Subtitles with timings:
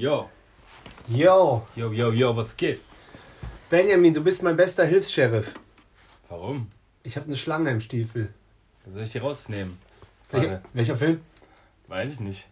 [0.00, 0.30] Yo.
[1.08, 1.62] Yo.
[1.76, 2.80] Yo, yo, yo, was geht?
[3.68, 5.52] Benjamin, du bist mein bester Hilfs-Sheriff.
[6.30, 6.70] Warum?
[7.02, 8.32] Ich habe eine Schlange im Stiefel.
[8.86, 9.76] Soll ich die rausnehmen?
[10.30, 11.20] Welcher, welcher Film?
[11.88, 12.48] weiß ich nicht.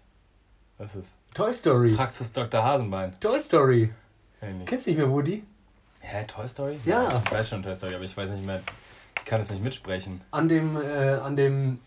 [0.77, 1.15] Was ist?
[1.33, 1.95] Toy Story.
[1.95, 2.63] Praxis Dr.
[2.63, 3.19] Hasenbein.
[3.19, 3.95] Toy Story.
[4.41, 4.69] Kenn ich nicht.
[4.69, 5.43] Kennst du nicht mehr Woody?
[6.01, 6.79] Hä, Toy Story?
[6.85, 7.23] Ja.
[7.25, 8.61] Ich weiß schon Toy Story, aber ich weiß nicht mehr.
[9.19, 10.21] Ich kann es nicht mitsprechen.
[10.33, 11.79] An dem, äh, an dem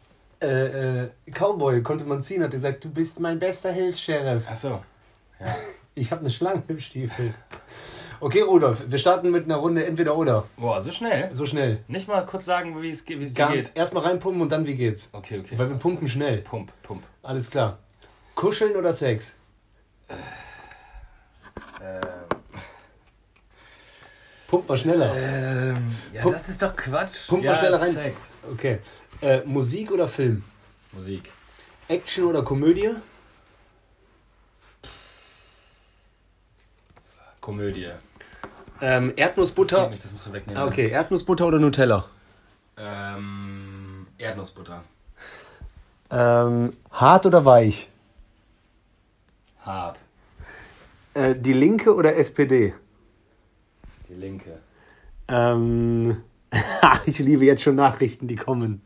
[0.41, 4.49] äh, äh, Cowboy konnte man ziehen, hat gesagt, du bist mein bester Hilfs-Sheriff.
[4.49, 4.81] Achso.
[5.41, 5.55] Ja.
[5.95, 7.33] Ich habe eine Schlange im Stiefel.
[8.19, 10.45] Okay, Rudolf, wir starten mit einer Runde entweder oder.
[10.55, 11.33] Boah, so schnell.
[11.33, 11.83] So schnell.
[11.87, 13.71] Nicht mal kurz sagen, wie es, ge- wie es dir Gar geht.
[13.75, 15.09] Erstmal reinpumpen und dann wie geht's.
[15.11, 15.57] Okay, okay.
[15.57, 16.37] Weil wir pumpen schnell.
[16.39, 17.03] Pump, pump.
[17.23, 17.79] Alles klar.
[18.35, 19.33] Kuscheln oder Sex?
[20.09, 22.01] Ähm,
[24.47, 25.13] Pump mal schneller.
[25.15, 27.27] ähm, ja, Pump- das ist doch Quatsch.
[27.27, 27.91] Pump mal ja, schneller rein.
[27.91, 28.33] Sex.
[28.51, 28.79] Okay.
[29.21, 30.43] Äh, Musik oder Film?
[30.93, 31.31] Musik.
[31.87, 32.89] Action oder Komödie?
[37.41, 37.87] Komödie.
[38.81, 39.89] Ähm, Das Erdnussbutter.
[39.89, 40.61] nicht, das musst du wegnehmen.
[40.61, 42.05] Ah, okay, Erdnussbutter oder Nutella?
[42.77, 44.83] Ähm, Erdnussbutter.
[46.09, 47.89] Ähm, hart oder weich?
[49.61, 49.99] Hart.
[51.13, 52.73] Äh, die Linke oder SPD?
[54.07, 54.59] Die linke.
[55.27, 56.17] Ähm,
[57.05, 58.81] ich liebe jetzt schon Nachrichten, die kommen.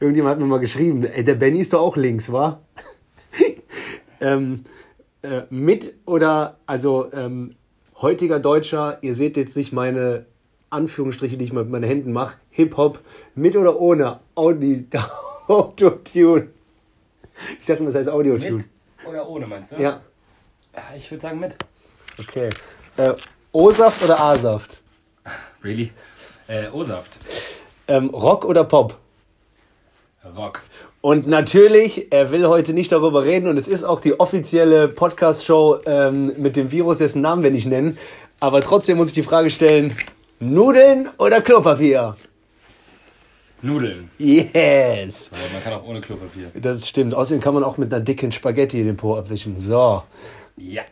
[0.00, 2.60] Irgendjemand hat mir mal geschrieben, ey, der Benny ist doch auch links, wa?
[4.20, 4.64] ähm,
[5.22, 7.56] äh, mit oder, also ähm,
[8.00, 10.26] heutiger Deutscher, ihr seht jetzt nicht meine
[10.70, 13.00] Anführungsstriche, die ich mal mit meinen Händen mache, Hip-Hop,
[13.34, 14.86] mit oder ohne Audi,
[15.48, 16.48] Autotune.
[17.60, 18.56] Ich dachte, das heißt Audio-Tune.
[18.58, 18.68] Mit
[19.08, 19.76] oder ohne, meinst du?
[19.76, 20.00] Ja,
[20.74, 21.54] Ja, Ich würde sagen mit.
[22.18, 22.48] okay.
[22.96, 23.14] Äh,
[23.52, 24.80] O-Saft oder A-Saft?
[25.64, 25.92] Really?
[26.48, 27.18] Äh, O-Saft.
[27.86, 28.98] Ähm, Rock oder Pop?
[30.36, 30.62] Rock.
[31.00, 35.78] Und natürlich, er will heute nicht darüber reden und es ist auch die offizielle Podcast-Show
[35.86, 37.96] ähm, mit dem Virus, dessen Namen wir nicht nennen.
[38.40, 39.96] Aber trotzdem muss ich die Frage stellen,
[40.40, 42.16] Nudeln oder Klopapier?
[43.62, 44.10] Nudeln.
[44.18, 45.30] Yes!
[45.32, 46.50] Aber man kann auch ohne Klopapier.
[46.54, 47.14] Das stimmt.
[47.14, 49.58] Außerdem kann man auch mit einer dicken Spaghetti den Po abwischen.
[49.58, 50.02] So.
[50.56, 50.82] Ja,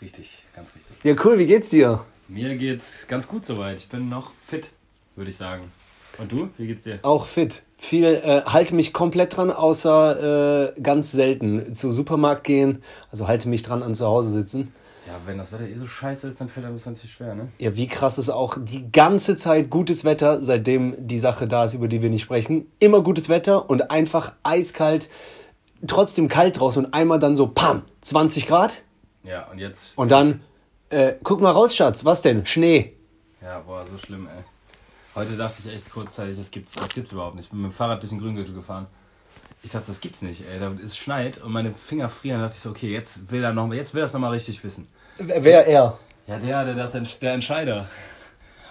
[0.00, 0.38] richtig.
[0.54, 0.96] Ganz richtig.
[1.02, 2.04] Ja, cool, wie geht's dir?
[2.28, 3.78] Mir geht's ganz gut soweit.
[3.78, 4.68] Ich bin noch fit,
[5.16, 5.72] würde ich sagen.
[6.18, 6.48] Und du?
[6.56, 6.98] Wie geht's dir?
[7.02, 7.62] Auch fit.
[7.84, 12.82] Viel, äh, halte mich komplett dran, außer äh, ganz selten zu Supermarkt gehen.
[13.10, 14.72] Also halte mich dran an zu Hause sitzen.
[15.06, 17.48] Ja, wenn das Wetter eh so scheiße ist, dann fällt einem das natürlich schwer, ne?
[17.58, 21.74] Ja, wie krass ist auch die ganze Zeit gutes Wetter, seitdem die Sache da ist,
[21.74, 22.72] über die wir nicht sprechen.
[22.78, 25.10] Immer gutes Wetter und einfach eiskalt,
[25.86, 28.78] trotzdem kalt draußen und einmal dann so, pam, 20 Grad
[29.24, 29.98] Ja, und jetzt.
[29.98, 30.40] und dann,
[30.88, 32.46] äh, guck mal raus, Schatz, was denn?
[32.46, 32.94] Schnee.
[33.42, 34.42] Ja, boah, so schlimm, ey.
[35.14, 37.44] Heute dachte ich echt kurzzeitig, das gibt's, das gibt's überhaupt nicht.
[37.44, 38.86] Ich bin mit dem Fahrrad durch den Grüngürtel gefahren.
[39.62, 40.58] Ich dachte, das gibt's nicht, ey.
[40.58, 42.40] Da es schneit und meine Finger frieren.
[42.40, 44.62] Da dachte ich so, okay, jetzt will er noch, jetzt will er es nochmal richtig
[44.64, 44.88] wissen.
[45.18, 45.98] Wer er?
[46.26, 47.88] Ja, der, der, das, Entsch- der Entscheider.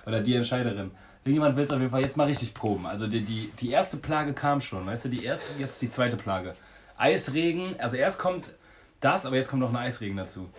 [0.05, 0.91] Oder die Entscheiderin.
[1.23, 2.85] Irgendjemand will es auf jeden Fall jetzt mal richtig proben.
[2.85, 6.17] Also die, die, die erste Plage kam schon, weißt du, die erste, jetzt die zweite
[6.17, 6.55] Plage.
[6.97, 8.53] Eisregen, also erst kommt
[8.99, 10.49] das, aber jetzt kommt noch ein Eisregen dazu.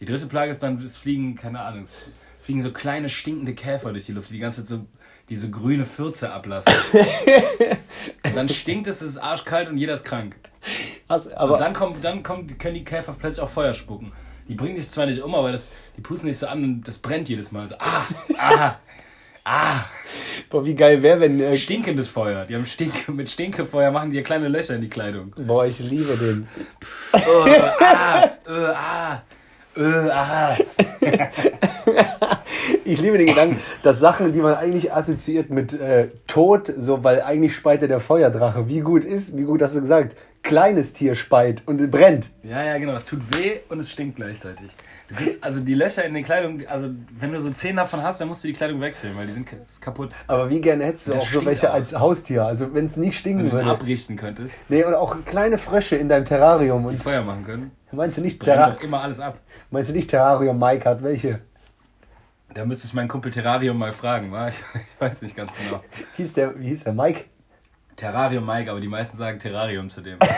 [0.00, 1.84] Die dritte Plage ist dann, es fliegen, keine Ahnung,
[2.40, 4.82] fliegen so kleine stinkende Käfer durch die Luft, die die ganze Zeit so
[5.28, 6.72] diese grüne Fürze ablassen.
[8.24, 10.36] und dann stinkt es, es ist arschkalt und jeder ist krank.
[11.08, 14.12] Und aber dann, kommt, dann kommt, können die Käfer plötzlich auch Feuer spucken.
[14.48, 16.98] Die bringen sich zwar nicht um, aber das, die pusten nicht so an und das
[16.98, 17.68] brennt jedes Mal.
[17.68, 18.06] So, ah,
[18.38, 18.76] ah,
[19.44, 19.84] ah.
[20.48, 21.38] boah, wie geil wäre, wenn.
[21.38, 22.46] Äh, Stinkendes Feuer.
[22.46, 25.34] Die haben Stink, mit Stinkefeuer machen die ja kleine Löcher in die Kleidung.
[25.36, 26.48] boah, ich liebe den.
[27.12, 27.44] Oh,
[27.80, 29.22] ah, äh, ah,
[29.76, 30.56] äh, ah.
[32.84, 37.20] Ich liebe den Gedanken, dass Sachen, die man eigentlich assoziiert mit äh, Tod, so, weil
[37.22, 38.66] eigentlich speit ja der Feuerdrache.
[38.68, 42.30] Wie gut ist, wie gut hast du gesagt, kleines Tier speit und brennt.
[42.42, 42.92] Ja, ja, genau.
[42.94, 44.70] Es tut weh und es stinkt gleichzeitig.
[45.08, 46.88] Du kriegst, also die Löcher in der Kleidung, also
[47.18, 49.48] wenn du so zehn davon hast, dann musst du die Kleidung wechseln, weil die sind
[49.80, 50.14] kaputt.
[50.26, 51.74] Aber wie gerne hättest du Das auch so welche auch.
[51.74, 52.44] als Haustier?
[52.46, 53.70] Also wenn es nicht Wenn stinken du den würde.
[53.70, 56.84] abrichten könntest, Nee, und auch kleine Frösche in deinem Terrarium.
[56.84, 57.70] die Und Feuer machen können.
[57.92, 59.38] meinst du nicht, Brennt Terra doch immer alles ab.
[59.70, 61.40] meinst du nicht Terrarium Mike hat welche?
[62.54, 64.48] Da müsste ich meinen Kumpel Terrarium mal fragen, wa?
[64.48, 65.82] Ich, ich weiß nicht ganz genau.
[66.16, 67.24] Hieß der, wie hieß der Mike?
[67.96, 70.18] Terrarium Mike, aber die meisten sagen Terrarium zu dem.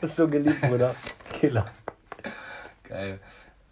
[0.00, 0.94] Das ist so geliebt, Bruder.
[1.32, 1.66] Killer.
[2.82, 3.20] Geil.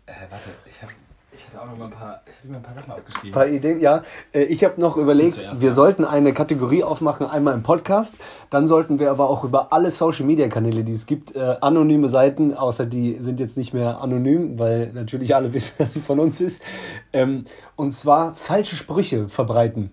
[0.06, 0.90] Äh, warte, ich, hab,
[1.34, 3.30] ich hatte auch noch mal ein paar, ich hatte mir ein paar Sachen aufgeschrieben.
[3.30, 4.02] Ein paar Ideen, ja.
[4.32, 5.74] Äh, Ich habe noch überlegt, zuerst, wir ja.
[5.74, 8.14] sollten eine Kategorie aufmachen, einmal im Podcast.
[8.50, 12.08] Dann sollten wir aber auch über alle Social Media Kanäle, die es gibt, äh, anonyme
[12.08, 16.20] Seiten, außer die sind jetzt nicht mehr anonym, weil natürlich alle wissen, dass sie von
[16.20, 16.62] uns ist.
[17.12, 17.44] Ähm,
[17.76, 19.90] und zwar falsche Sprüche verbreiten.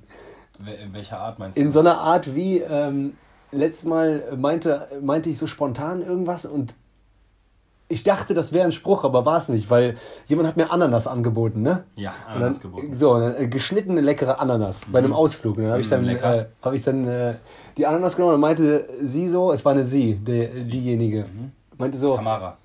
[0.84, 1.62] In welcher Art meinst du?
[1.62, 3.14] In so einer Art wie, ähm,
[3.52, 6.74] letztes Mal meinte, meinte ich so spontan irgendwas und
[7.92, 9.96] ich dachte, das wäre ein Spruch, aber war es nicht, weil
[10.28, 11.84] jemand hat mir Ananas angeboten, ne?
[11.96, 12.96] Ja, Ananas dann, geboten.
[12.96, 15.58] So, dann, äh, geschnittene leckere Ananas bei einem Ausflug.
[15.58, 17.36] Und dann habe ich dann, Mhm, äh, hab ich dann äh,
[17.78, 21.52] die Ananas genommen und meinte sie so, es war eine sie, die, diejenige, Mhm.
[21.78, 22.58] meinte so, Tamara.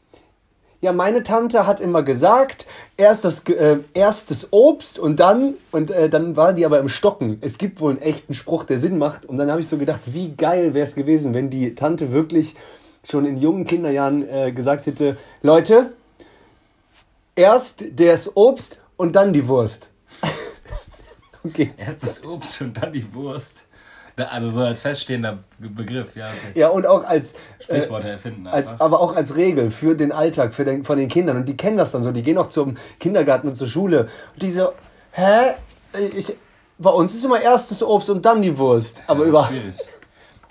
[0.81, 5.91] ja, meine Tante hat immer gesagt, erst das, äh, erst das Obst und dann, und
[5.91, 7.39] äh, dann war die aber im Stocken.
[7.41, 9.25] Es gibt wohl einen echten Spruch, der Sinn macht.
[9.27, 12.55] Und dann habe ich so gedacht, wie geil wäre es gewesen, wenn die Tante wirklich
[13.09, 15.93] schon in jungen Kinderjahren äh, gesagt hätte, Leute,
[17.35, 19.91] erst das Obst und dann die Wurst.
[21.45, 21.73] okay.
[21.77, 23.65] Erst das Obst und dann die Wurst.
[24.31, 26.29] Also so als feststehender Be- Begriff, ja.
[26.29, 26.59] Okay.
[26.59, 28.85] Ja, und auch als, äh, Sprichworte erfinden als, einfach.
[28.87, 31.37] aber auch als Regel für den Alltag für den, von den Kindern.
[31.37, 32.13] Und die kennen das dann so.
[32.13, 34.09] Die gehen auch zum Kindergarten und zur Schule.
[34.33, 34.73] Und die so,
[35.13, 35.53] hä?
[36.17, 36.35] Ich,
[36.79, 39.03] bei uns ist immer erst das Obst und dann die Wurst.
[39.07, 39.41] Aber das über.
[39.41, 39.77] ist schwierig.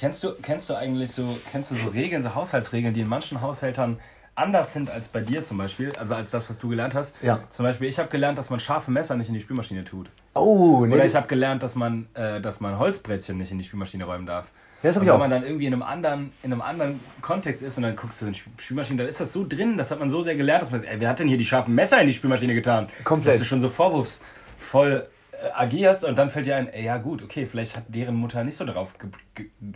[0.05, 3.41] Kennst du, kennst du eigentlich so, kennst du so Regeln, so Haushaltsregeln, die in manchen
[3.41, 3.97] Haushältern
[4.35, 7.15] anders sind als bei dir zum Beispiel, also als das, was du gelernt hast?
[7.23, 7.39] Ja.
[7.49, 10.11] Zum Beispiel, ich habe gelernt, dass man scharfe Messer nicht in die Spülmaschine tut.
[10.35, 10.93] Oh, nee.
[10.93, 14.27] Oder ich habe gelernt, dass man, äh, dass man Holzbrettchen nicht in die Spülmaschine räumen
[14.27, 14.51] darf.
[14.83, 15.19] Ja, das hab und ich wenn auch.
[15.19, 18.27] man dann irgendwie in einem anderen, in einem anderen Kontext ist und dann guckst du
[18.27, 20.61] in die Spü- Spülmaschine, dann ist das so drin, das hat man so sehr gelernt,
[20.61, 22.89] dass man sagt, ey, wer hat denn hier die scharfen Messer in die Spülmaschine getan?
[23.05, 23.33] Komplett.
[23.33, 25.07] Dass du schon so vorwurfsvoll
[25.53, 28.65] agierst und dann fällt dir ein, ja gut, okay, vielleicht hat deren Mutter nicht so
[28.65, 29.09] darauf ge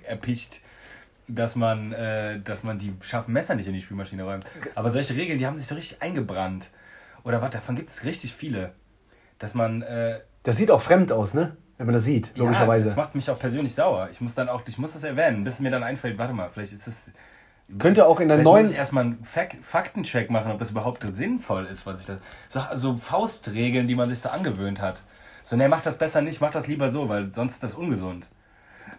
[0.04, 0.62] erpicht,
[1.28, 4.46] dass man, äh, dass man die scharfen Messer nicht in die Spülmaschine räumt.
[4.76, 6.70] Aber solche Regeln, die haben sich so richtig eingebrannt.
[7.24, 8.74] Oder was, davon gibt es richtig viele.
[9.38, 11.56] Dass man, äh, Das sieht auch fremd aus, ne?
[11.78, 12.88] Wenn man das sieht, ja, logischerweise.
[12.88, 14.10] das macht mich auch persönlich sauer.
[14.12, 16.74] Ich muss dann auch, ich muss das erwähnen, bis mir dann einfällt, warte mal, vielleicht
[16.74, 17.12] ist es.
[17.78, 18.64] Könnte auch in der neuen.
[18.64, 22.18] muss ich erstmal einen Fak Faktencheck machen, ob das überhaupt sinnvoll ist, was ich da.
[22.50, 25.04] So, so Faustregeln, die man sich so angewöhnt hat.
[25.50, 28.28] So, ne, mach das besser nicht, mach das lieber so, weil sonst ist das ungesund.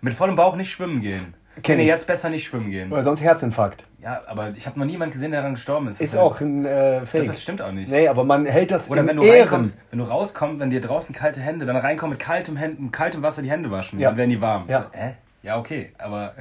[0.00, 1.34] Mit vollem Bauch nicht schwimmen gehen.
[1.62, 1.88] Kenn nee, ich.
[1.88, 2.90] jetzt besser nicht schwimmen gehen.
[2.92, 3.84] Oder sonst Herzinfarkt.
[4.02, 6.00] Ja, aber ich habe noch niemanden gesehen, der daran gestorben ist.
[6.00, 7.26] Ist Das auch ein äh, Fake.
[7.26, 7.92] Das stimmt auch nicht.
[7.92, 9.42] Nee, aber man hält das Oder in wenn du Ehren.
[9.42, 13.22] reinkommst, wenn du rauskommst, wenn dir draußen kalte Hände, dann reinkommen mit kaltem Händen, kaltem
[13.22, 14.08] Wasser die Hände waschen, Ja.
[14.08, 14.64] dann werden die warm.
[14.66, 14.88] Ja.
[14.92, 15.12] So, äh?
[15.44, 16.34] Ja, okay, aber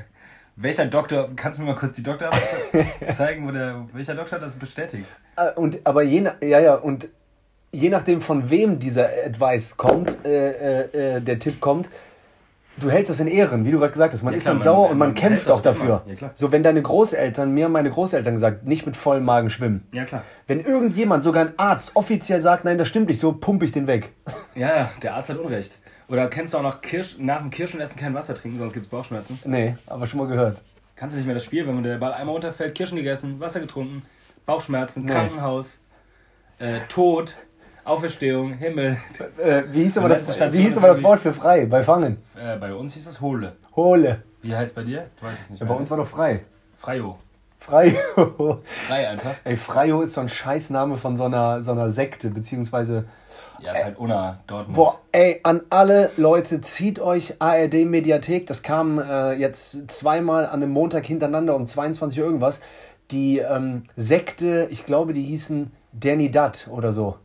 [0.55, 2.41] welcher Doktor, kannst du mir mal kurz die Doktorarbeit
[2.71, 5.05] ze- zeigen, wo der, welcher Doktor das bestätigt?
[5.37, 7.09] Äh, Und, aber je, ja, ja, und
[7.71, 11.89] je nachdem, von wem dieser Advice kommt, äh, äh, äh, der Tipp kommt,
[12.77, 14.23] du hältst das in Ehren, wie du gerade gesagt hast.
[14.23, 16.03] Man Ja, ist klar, dann man- sauer und man man kämpft auch für dafür.
[16.19, 19.85] Ja, so, wenn deine Großeltern, mir haben meine Großeltern gesagt, nicht mit vollem Magen schwimmen.
[19.91, 20.23] Ja, klar.
[20.47, 23.87] Wenn irgendjemand, sogar ein Arzt, offiziell sagt, nein, das stimmt nicht, so pumpe ich den
[23.87, 24.11] weg.
[24.55, 25.79] Ja, der Arzt hat Unrecht.
[26.07, 28.89] Oder kennst du auch noch Kirsch, nach dem Kirschenessen kein Wasser trinken, sonst gibt es
[28.89, 29.37] Bauchschmerzen?
[29.45, 30.63] Nee, aber schon mal gehört.
[30.95, 34.01] Kannst du nicht mehr das Spiel, wenn der Ball einmal runterfällt, Kirschen gegessen, Wasser getrunken,
[34.45, 35.79] Bauchschmerzen, Krankenhaus,
[36.57, 37.35] äh, Tod,
[37.85, 38.97] Auferstehung, Himmel.
[39.37, 41.65] Äh, wie hieß aber, das, wie hieß aber das Wort für frei?
[41.65, 42.17] Bei Fangen.
[42.35, 43.53] Äh, bei uns hieß es Hole.
[43.75, 44.23] Hole.
[44.41, 45.07] Wie heißt bei dir?
[45.19, 46.41] Du weißt es nicht Ja, bei uns war doch frei.
[46.77, 47.17] Freio.
[47.59, 47.93] Frei.
[48.87, 49.35] Frei einfach.
[49.43, 53.05] Ey, Freio ist so ein Scheißname von so einer, so einer Sekte, beziehungsweise.
[53.59, 54.77] Ja, ist halt Unna, Dortmund.
[54.77, 58.47] Boah, ey, an alle Leute, zieht euch ARD Mediathek.
[58.47, 62.61] Das kam äh, jetzt zweimal an einem Montag hintereinander um 22 Uhr irgendwas.
[63.11, 67.17] Die ähm, Sekte, ich glaube, die hießen Dernidat oder so.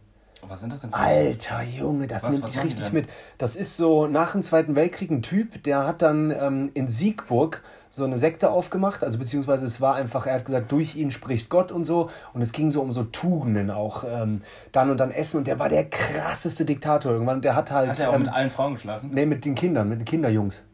[0.48, 3.08] Was sind das denn für Alter Junge, das Was- nimmt was dich richtig mit.
[3.38, 7.62] Das ist so nach dem Zweiten Weltkrieg ein Typ, der hat dann ähm, in Siegburg
[7.90, 11.48] so eine Sekte aufgemacht, also beziehungsweise es war einfach, er hat gesagt, durch ihn spricht
[11.48, 15.12] Gott und so und es ging so um so Tugenden auch, ähm, dann und dann
[15.12, 18.22] Essen und der war der krasseste Diktator irgendwann, der hat halt, Hat er auch ähm,
[18.22, 19.10] mit allen Frauen geschlafen?
[19.12, 20.64] nee, mit den Kindern, mit den Kinderjungs.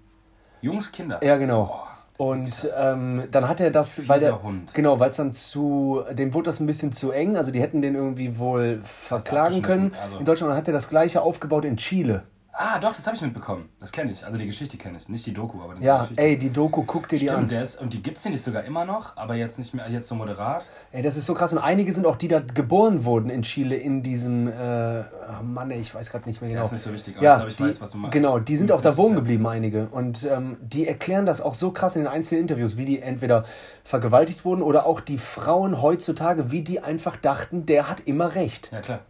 [0.63, 1.23] Jungs, Kinder.
[1.23, 1.87] Ja, genau.
[2.21, 4.75] Und ähm, dann hat er das, weil der, Hund.
[4.75, 7.81] genau, weil es dann zu, dem wurde das ein bisschen zu eng, also die hätten
[7.81, 9.95] den irgendwie wohl verklagen können.
[10.03, 10.19] also.
[10.19, 12.25] In Deutschland hat er das gleiche aufgebaut in Chile.
[12.53, 13.69] Ah, doch, das habe ich mitbekommen.
[13.79, 14.25] Das kenne ich.
[14.27, 15.09] Also die Geschichte kenne ich.
[15.09, 16.23] Nicht die Doku, aber die Ja, Geschichte.
[16.23, 17.37] ey, die Doku, guck dir die an.
[17.37, 19.89] Stimmt, der ist, und die gibt es nicht sogar immer noch, aber jetzt nicht mehr,
[19.89, 20.69] jetzt so moderat.
[20.93, 21.53] Ey, das ist so krass.
[21.53, 24.53] Und einige sind auch, die da geboren wurden in Chile, in diesem, äh,
[25.01, 26.65] oh Mann, ey, ich weiß gerade nicht mehr genau.
[26.65, 28.13] ist nicht so wichtig, aber ja, ich glaube, ich die, weiß, was du meinst.
[28.13, 29.87] Genau, die sind auch da wohnen geblieben, einige.
[29.87, 33.45] Und ähm, die erklären das auch so krass in den einzelnen Interviews, wie die entweder
[33.85, 38.71] vergewaltigt wurden oder auch die Frauen heutzutage, wie die einfach dachten, der hat immer recht.
[38.73, 39.01] Ja, klar.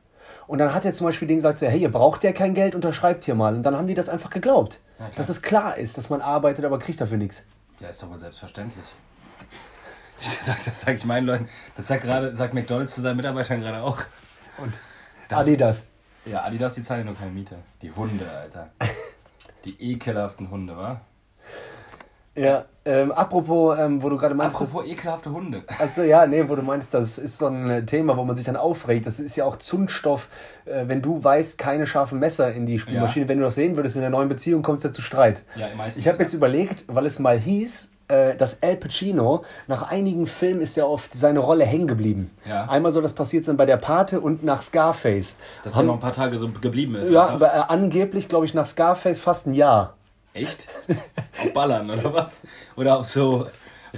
[0.50, 2.74] Und dann hat er zum Beispiel denen gesagt, so, hey, ihr braucht ja kein Geld,
[2.74, 3.54] unterschreibt hier mal.
[3.54, 4.80] Und dann haben die das einfach geglaubt.
[5.14, 7.44] Dass es klar ist, dass man arbeitet, aber kriegt dafür nichts.
[7.78, 8.84] Ja, ist doch wohl selbstverständlich.
[10.16, 11.48] Das sag, das sag ich meinen Leuten.
[11.76, 13.98] Das sagt gerade, sagt McDonalds zu seinen Mitarbeitern gerade auch.
[14.58, 14.74] Und
[15.28, 15.84] Das- Adidas.
[16.26, 17.56] Ja, Adidas, die zahlen ja nur keine Miete.
[17.80, 18.70] Die Hunde, Alter.
[19.64, 21.00] Die ekelhaften Hunde, wa?
[22.40, 25.62] Ja, ähm, apropos, ähm, wo du gerade meinst, Apropos ekelhafte Hunde.
[25.78, 28.56] Also ja, nee, wo du meinst, das ist so ein Thema, wo man sich dann
[28.56, 29.06] aufregt.
[29.06, 30.30] Das ist ja auch Zündstoff,
[30.64, 33.26] äh, wenn du weißt, keine scharfen Messer in die Spülmaschine.
[33.26, 33.28] Ja.
[33.28, 35.44] Wenn du das sehen würdest in der neuen Beziehung, kommt es ja zu Streit.
[35.56, 36.04] Ja, meistens.
[36.04, 40.62] Ich habe jetzt überlegt, weil es mal hieß, äh, dass Al Pacino nach einigen Filmen
[40.62, 42.30] ist ja auf seine Rolle hängen geblieben.
[42.48, 42.64] Ja.
[42.64, 45.36] Einmal soll das passiert sein bei der Pate und nach Scarface.
[45.64, 47.10] Dass er noch ein paar Tage so geblieben ist.
[47.10, 49.94] Ja, aber äh, angeblich, glaube ich, nach Scarface fast ein Jahr.
[50.34, 50.66] Echt?
[51.42, 52.42] auf Ballern oder was?
[52.76, 53.46] Oder auf so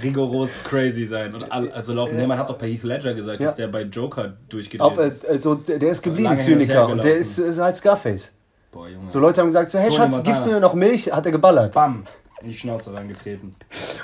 [0.01, 2.17] rigoros crazy sein und also laufen.
[2.17, 3.47] Nee, man hat auch bei Heath Ledger gesagt, Ja.
[3.47, 5.25] dass der bei Joker durchgedreht Auf, äh, ist.
[5.25, 6.87] also, der ist geblieben, Zyniker.
[6.87, 8.31] Und der ist, ist halt Scarface.
[8.71, 9.07] Boah, Junge.
[9.09, 10.23] So Leute haben gesagt, so, hey Tony Schatz, Montana.
[10.31, 11.11] gibst du mir noch Milch?
[11.11, 11.73] Hat er geballert.
[11.75, 12.05] Bam!
[12.41, 13.55] In die Schnauze reingetreten.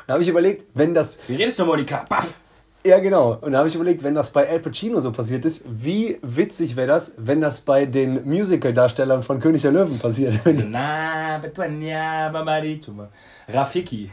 [0.05, 2.05] Da habe ich überlegt, wenn das, Wie redest du, Monika?
[2.07, 2.36] Baff!
[2.86, 5.65] Ja genau, und da habe ich überlegt, wenn das bei Al Pacino so passiert ist,
[5.69, 10.39] wie witzig wäre das, wenn das bei den Musical-Darstellern von König der Löwen passiert.
[12.31, 13.09] Mamadituma.
[13.48, 14.09] Rafiki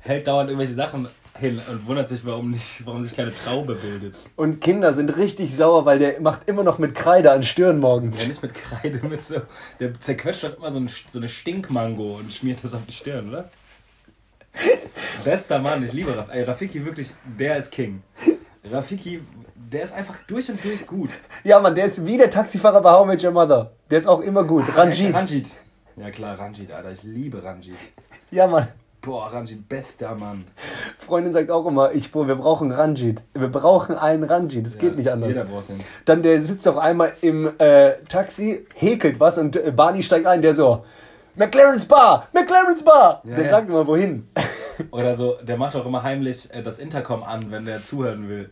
[0.00, 4.14] hält dauernd irgendwelche Sachen hin und wundert sich, warum, nicht, warum sich keine Traube bildet.
[4.36, 8.22] Und Kinder sind richtig sauer, weil der macht immer noch mit Kreide an Stirn morgens.
[8.22, 9.36] Ja, nicht mit Kreide, mit so.
[9.80, 13.30] Der zerquetscht doch immer so, ein, so eine Stinkmango und schmiert das auf die Stirn,
[13.30, 13.50] oder?
[15.24, 16.36] Bester Mann, ich liebe Rafiki.
[16.38, 18.02] Ey, Rafiki wirklich, der ist King.
[18.64, 19.22] Rafiki,
[19.54, 21.10] der ist einfach durch und durch gut.
[21.44, 23.72] Ja, Mann, der ist wie der Taxifahrer bei How Met Your Mother.
[23.90, 24.76] Der ist auch immer gut.
[24.76, 25.14] Ranjit.
[25.14, 25.48] Ranjit.
[25.96, 26.92] Ja klar, Ranjit, Alter.
[26.92, 27.76] Ich liebe Ranjit.
[28.30, 28.68] Ja, Mann.
[29.02, 30.44] Boah, Ranjit, bester Mann.
[30.98, 33.22] Freundin sagt auch immer, ich, wir brauchen Ranjit.
[33.32, 34.66] Wir brauchen einen Ranjit.
[34.66, 35.28] Das geht Ja, nicht anders.
[35.30, 35.78] Jeder braucht den.
[36.04, 40.42] Dann der sitzt auf einmal im äh, Taxi, häkelt was und äh, Barney steigt ein,
[40.42, 40.84] der so,
[41.40, 43.22] McLaren's Bar, McLaren's Bar.
[43.24, 43.50] Ja, der ja.
[43.50, 44.28] sagt immer, wohin.
[44.90, 48.50] Oder so, der macht auch immer heimlich äh, das Intercom an, wenn der zuhören will.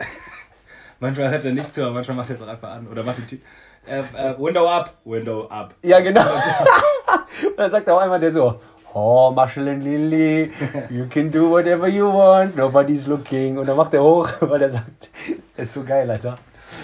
[0.99, 2.89] manchmal hört er nicht zu, aber manchmal macht er es auch einfach an.
[2.89, 3.39] Oder macht die Tür.
[3.87, 5.75] Äh, äh, Window up, Window up.
[5.83, 6.23] Ja, genau.
[6.23, 8.59] und dann sagt auch einmal der so,
[8.95, 10.51] Oh, Marshall and Lily,
[10.89, 13.59] you can do whatever you want, nobody's looking.
[13.59, 15.11] Und dann macht er hoch, weil er sagt,
[15.59, 16.37] das ist so geil, Alter.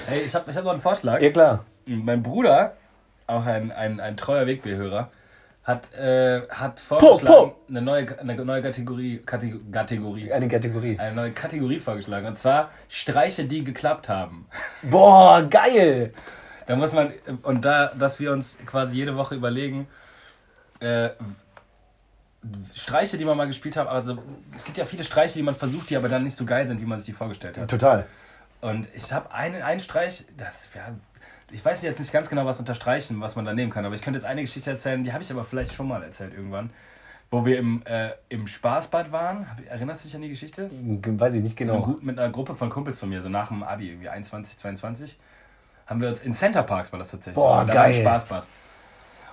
[0.06, 1.23] Hey, ich habe ich hab noch einen Vorschlag.
[1.23, 1.64] Ja, klar.
[1.87, 2.75] Mein Bruder,
[3.26, 5.08] auch ein, ein, ein treuer Wegbehörer,
[5.64, 7.56] hat, äh, hat vorgeschlagen, po.
[7.68, 10.99] Eine, neue, eine neue Kategorie, Kategorie, Kategorie, Eine Kategorie.
[10.99, 12.26] eine neue Kategorie vorgeschlagen.
[12.26, 14.47] Und zwar Streiche, die geklappt haben.
[14.83, 16.12] Boah, geil.
[16.66, 19.87] Da muss man, und da, dass wir uns quasi jede Woche überlegen,
[20.80, 21.11] äh,
[22.75, 24.18] Streiche, die man mal gespielt hat, also
[24.54, 26.80] es gibt ja viele Streiche, die man versucht, die aber dann nicht so geil sind,
[26.80, 27.71] wie man sich die vorgestellt hat.
[27.71, 28.06] Total.
[28.61, 30.94] Und ich habe einen, einen Streich, das wäre,
[31.50, 34.02] ich weiß jetzt nicht ganz genau, was unterstreichen, was man da nehmen kann, aber ich
[34.02, 36.70] könnte jetzt eine Geschichte erzählen, die habe ich aber vielleicht schon mal erzählt irgendwann,
[37.30, 39.46] wo wir im, äh, im Spaßbad waren.
[39.68, 40.70] Erinnerst du dich an die Geschichte?
[40.70, 41.82] Weiß ich nicht genau.
[41.82, 45.18] Gut, mit einer Gruppe von Kumpels von mir, so nach dem Abi, irgendwie 21, 22,
[45.86, 47.34] haben wir uns in Center Parks war das tatsächlich.
[47.34, 47.92] Boah, geil.
[47.92, 48.44] Spaßbad.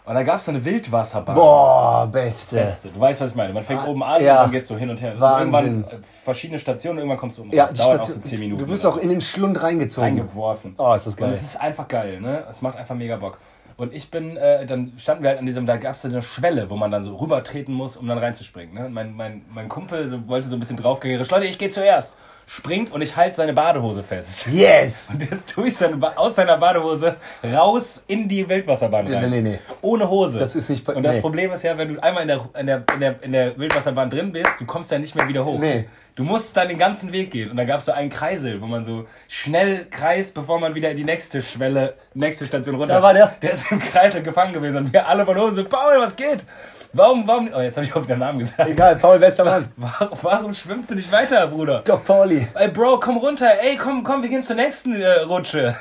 [0.03, 1.35] Und da gab es so eine Wildwasserbahn.
[1.35, 2.55] Boah, beste.
[2.55, 2.89] Beste.
[2.89, 3.53] Du weißt, was ich meine.
[3.53, 4.37] Man fängt oben an ja.
[4.37, 5.19] und dann geht's so hin und her.
[5.19, 5.53] Wahnsinn.
[5.53, 7.51] Irgendwann äh, verschiedene Stationen, irgendwann kommst du um.
[7.51, 8.63] Ja, das dauert auch Station- so 10 Minuten.
[8.65, 10.09] Du wirst auch in den Schlund reingezogen.
[10.09, 10.73] reingeworfen.
[10.77, 11.29] Oh, ist das Und geil.
[11.29, 12.43] es ist einfach geil, ne?
[12.49, 13.37] Es macht einfach mega Bock.
[13.77, 16.21] Und ich bin, äh, dann standen wir halt an diesem, da gab es so eine
[16.21, 18.75] Schwelle, wo man dann so rübertreten muss, um dann reinzuspringen.
[18.75, 18.85] Ne?
[18.85, 22.15] Und mein, mein, mein Kumpel so, wollte so ein bisschen draufgängerisch, Leute, ich gehe zuerst.
[22.53, 24.45] Springt und ich halte seine Badehose fest.
[24.51, 25.09] Yes!
[25.13, 27.15] Und der ist durch seine ba aus seiner Badehose
[27.55, 29.29] raus in die Wildwasserbahn rein.
[29.29, 29.59] Nee, nee, nee.
[29.81, 30.37] Ohne Hose.
[30.37, 31.21] Das ist nicht- Und das nee.
[31.21, 34.09] Problem ist ja, wenn du einmal in der, in, der, in, der, in der Wildwasserbahn
[34.09, 35.59] drin bist, du kommst ja nicht mehr wieder hoch.
[35.59, 35.87] Nee.
[36.15, 37.49] Du musst dann den ganzen Weg gehen.
[37.51, 40.91] Und dann gab es so einen Kreisel, wo man so schnell kreist, bevor man wieder
[40.91, 42.95] in die nächste Schwelle, nächste Station runter.
[42.95, 43.27] Da war der.
[43.41, 44.75] Der ist im Kreisel gefangen gewesen.
[44.87, 46.45] Und wir alle von oben so, Paul, was geht?
[46.91, 47.49] Warum, warum?
[47.55, 48.69] Oh, jetzt habe ich auch wieder den Namen gesagt.
[48.69, 49.71] Egal, Paul Westermann.
[49.77, 51.79] Warum, warum schwimmst du nicht weiter, Bruder?
[51.85, 52.40] Doc Pauli.
[52.53, 53.49] Ey, Bro, komm runter.
[53.61, 55.75] Ey, komm, komm, wir gehen zur nächsten äh, Rutsche.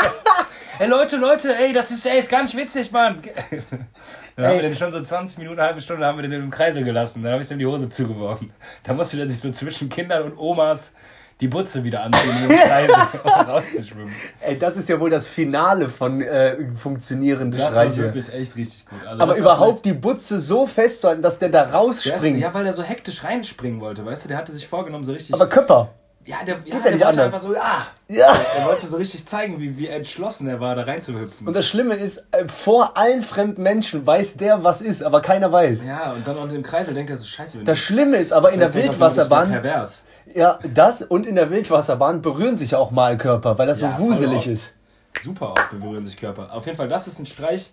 [0.78, 3.22] ey, Leute, Leute, ey, das ist, ey, ist ganz witzig, Mann.
[4.36, 6.50] Dann haben wir den schon so 20 Minuten, eine halbe Stunde haben wir den im
[6.50, 7.22] Kreisel gelassen.
[7.22, 8.52] Dann habe ich ihm die Hose zugeworfen.
[8.84, 10.92] Da musste der sich so zwischen Kindern und Omas
[11.40, 14.12] die Butze wieder anziehen, um rauszuschwimmen.
[14.40, 18.02] Ey, das ist ja wohl das Finale von äh, funktionierenden Das war Streiche.
[18.02, 18.98] wirklich echt richtig gut.
[19.06, 22.06] Also Aber das war überhaupt die Butze so festzuhalten, dass der da vielleicht- Der ist,
[22.12, 22.40] rausspringt.
[22.40, 24.28] ja, weil er so hektisch reinspringen wollte, weißt du?
[24.28, 25.34] Der hatte sich vorgenommen, so richtig.
[25.34, 25.90] Aber Köpper.
[26.24, 27.34] ja, der, ja, ja der nicht wollte anders.
[27.34, 27.86] einfach so, ja.
[28.08, 28.36] Ja.
[28.58, 31.46] Er wollte so richtig zeigen, wie, wie entschlossen er war, da reinzuhüpfen.
[31.46, 35.52] Und das Schlimme ist, äh, vor allen fremden Menschen weiß der, was ist, aber keiner
[35.52, 35.86] weiß.
[35.86, 38.58] Ja, und dann unter dem Kreisel denkt er so, scheiße, Das Schlimme ist aber in
[38.60, 40.02] der er, Wildwasserbahn, pervers.
[40.34, 44.04] Ja, das und in der Wildwasserbahn berühren sich auch mal Körper, weil das Ja, so
[44.04, 44.74] wuselig ist.
[45.22, 46.52] Super oft berühren sich Körper.
[46.54, 47.72] Auf jeden Fall, das ist ein Streich,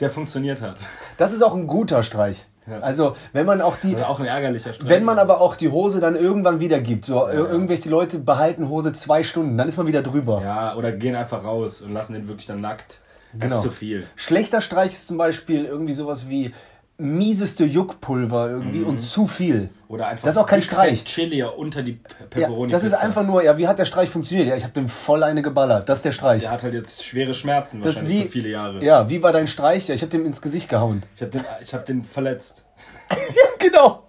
[0.00, 0.76] der funktioniert hat.
[1.18, 2.46] Das ist auch ein guter Streich.
[2.66, 2.80] Ja.
[2.80, 4.88] Also, wenn man auch die, auch ein ärgerlicher Streich.
[4.88, 8.68] wenn man aber auch die Hose dann irgendwann wieder gibt, so ir- irgendwelche Leute behalten
[8.68, 10.40] Hose zwei Stunden, dann ist man wieder drüber.
[10.42, 12.98] Ja, oder gehen einfach raus und lassen den wirklich dann nackt.
[13.32, 13.56] Das Genau.
[13.56, 14.06] ist zu viel.
[14.16, 16.52] Schlechter Streich ist zum Beispiel irgendwie sowas wie
[17.00, 19.70] mieseste Juckpulver irgendwie und zu viel.
[19.88, 21.02] Oder einfach Das ist auch kein Streich.
[21.04, 21.94] Chili unter die
[22.30, 24.46] Pe- Ja, das ist einfach nur, ja, wie hat der Streich funktioniert?
[24.48, 25.88] Ja, ich habe dem voll eine geballert.
[25.88, 26.42] Das ist der Streich.
[26.42, 28.84] Der hat halt jetzt schwere Schmerzen, das wahrscheinlich wie, für viele Jahre.
[28.84, 29.88] Ja, wie war dein Streich?
[29.88, 31.02] Ja, ich habe dem ins Gesicht gehauen.
[31.16, 32.64] Ich habe den, ich hab den verletzt.
[33.58, 34.04] genau.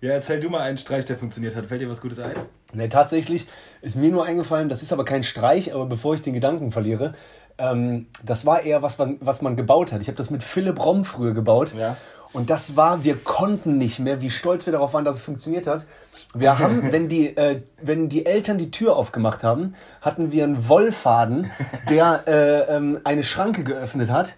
[0.00, 1.66] Ja, erzähl du mal einen Streich, der funktioniert hat.
[1.66, 2.34] Fällt dir was Gutes ein?
[2.74, 3.46] Ne, tatsächlich
[3.80, 7.14] ist mir nur eingefallen, das ist aber kein Streich, aber bevor ich den Gedanken verliere,
[7.58, 10.00] ähm, das war eher was, man- was man gebaut hat.
[10.00, 11.74] Ich habe das mit Philipp Romm früher gebaut.
[11.74, 11.96] Ja.
[12.32, 15.66] Und das war, wir konnten nicht mehr, wie stolz wir darauf waren, dass es funktioniert
[15.66, 15.84] hat.
[16.34, 20.68] Wir haben, wenn die, äh, wenn die Eltern die Tür aufgemacht haben, hatten wir einen
[20.68, 21.50] Wollfaden,
[21.88, 24.36] der äh, ähm, eine Schranke geöffnet hat.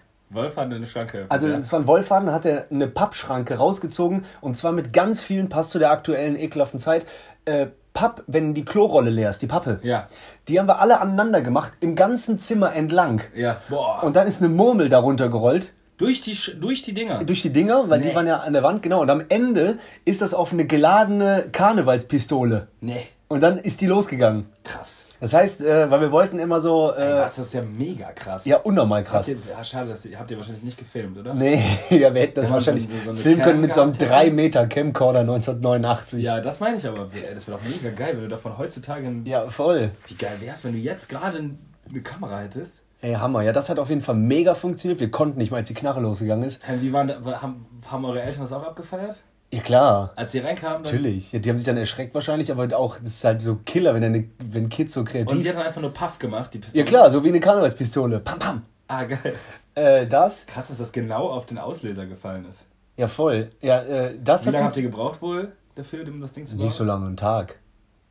[0.67, 1.25] Hat eine Schranke.
[1.29, 1.57] Also ja.
[1.57, 5.49] es war ein Wollfaden, da hat er eine Pappschranke rausgezogen und zwar mit ganz vielen,
[5.49, 7.07] passt zu der aktuellen ekelhaften Zeit,
[7.45, 9.79] äh, Papp, wenn die Klorolle leer ist, die Pappe.
[9.83, 10.07] Ja.
[10.47, 13.21] Die haben wir alle aneinander gemacht, im ganzen Zimmer entlang.
[13.35, 13.57] Ja.
[13.69, 14.03] Boah.
[14.03, 17.23] Und dann ist eine Murmel darunter gerollt, durch, die, durch die Dinger.
[17.25, 18.09] durch die Dinger, weil Nee.
[18.09, 19.01] die waren ja an der Wand, genau.
[19.01, 22.67] Und am Ende ist das auf eine geladene Karnevalspistole.
[22.81, 23.05] Nee.
[23.27, 24.45] Und dann ist die losgegangen.
[24.63, 25.03] Krass.
[25.21, 28.45] Das heißt, äh, weil wir wollten immer so, äh, Was, das ist ja mega krass.
[28.45, 29.27] ja, unnormal Habt krass.
[29.27, 31.33] ihr, ja, schade, das habt ihr wahrscheinlich nicht gefilmt, oder?
[31.33, 34.13] Nee, ja, wir hätten das man wahrscheinlich so- filmen können mit so einem gehabt hätte.
[34.27, 36.23] 3 Meter Camcorder 1989.
[36.23, 37.09] Ja, das meine ich aber.
[37.13, 39.07] Ey, Das wäre doch mega geil, wenn du davon heutzutage.
[39.07, 39.91] Ein, Ja, voll.
[40.07, 41.59] Wie geil wär's, wenn du jetzt gerade ein-
[41.89, 42.81] eine Kamera hättest?
[43.01, 43.41] Ey, Hammer.
[43.43, 44.99] Ja, das hat auf jeden Fall mega funktioniert.
[44.99, 46.59] Wir konnten nicht mal, als die Knarre losgegangen ist.
[46.81, 49.21] Wie waren da, haben, haben eure Eltern das auch abgefeiert?
[49.51, 50.13] Ja, klar.
[50.15, 50.83] Als sie reinkamen?
[50.83, 51.31] Natürlich.
[51.31, 54.03] Ja, die haben sich dann erschreckt wahrscheinlich, aber auch, das ist halt so Killer, wenn,
[54.03, 55.47] eine, wenn Kids so Und die kreativ...
[55.47, 56.83] hat dann einfach nur Puff gemacht, die Pistole.
[56.83, 58.19] Ja klar, so wie eine Karnevalspistole.
[58.19, 58.61] Pam, pam.
[58.87, 59.35] Ah, geil.
[59.73, 60.45] Äh, das?
[60.45, 62.65] Krass, dass das genau auf den Auslöser gefallen ist.
[62.97, 63.51] Ja, voll.
[63.61, 66.65] Ja, äh, das Wie lange habt ihr gebraucht wohl dafür, um das Ding zu bauen?
[66.65, 67.55] nicht so lange, einen Tag.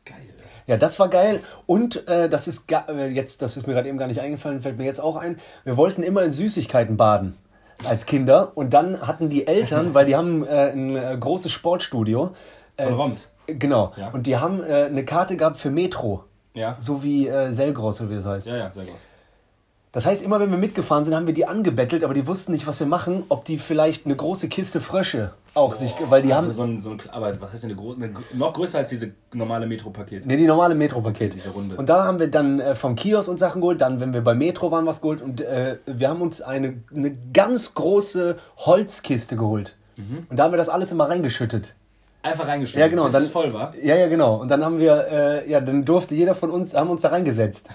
[0.04, 0.16] Geil.
[0.66, 1.40] Ja, das war geil.
[1.66, 4.76] Und äh, das ist äh, jetzt, das ist mir gerade eben gar nicht eingefallen, fällt
[4.76, 5.38] mir jetzt auch ein.
[5.64, 7.37] Wir wollten immer in Süßigkeiten baden
[7.85, 8.52] als Kinder.
[8.54, 12.35] Und dann hatten die Eltern, weil die haben äh, ein äh, großes Sportstudio.
[12.76, 13.30] Von Roms.
[13.47, 13.92] Genau.
[13.97, 14.11] Ja.
[14.11, 16.25] Und die haben äh, eine Karte gehabt für Metro.
[16.54, 16.76] Ja.
[16.78, 18.47] So wie äh, Selgros oder wie das heißt.
[18.47, 18.88] Ja, ja, gut.
[19.92, 22.66] Das heißt, immer wenn wir mitgefahren sind, haben wir die angebettelt, aber die wussten nicht,
[22.66, 26.49] was wir machen, ob die vielleicht eine große Kiste Frösche auch sich, weil die also
[26.49, 28.90] haben so ein, so ein, aber was heißt denn eine, gro- eine noch größer als
[28.90, 30.26] diese normale Metro-Paket?
[30.26, 31.35] Ne, die normale Metro-Paket.
[31.35, 31.75] Diese Runde.
[31.76, 34.35] Und da haben wir dann äh, vom Kiosk und Sachen geholt, dann, wenn wir bei
[34.35, 39.77] Metro waren, was geholt und äh, wir haben uns eine, eine ganz große Holzkiste geholt.
[39.96, 40.27] Mhm.
[40.29, 41.74] Und da haben wir das alles immer reingeschüttet.
[42.22, 43.05] Einfach reingeschrieben, Ja, genau.
[43.05, 43.74] bis dann, es voll war.
[43.83, 44.37] Ja, ja, genau.
[44.37, 47.68] Und dann haben wir, äh, ja, dann durfte jeder von uns, haben uns da reingesetzt.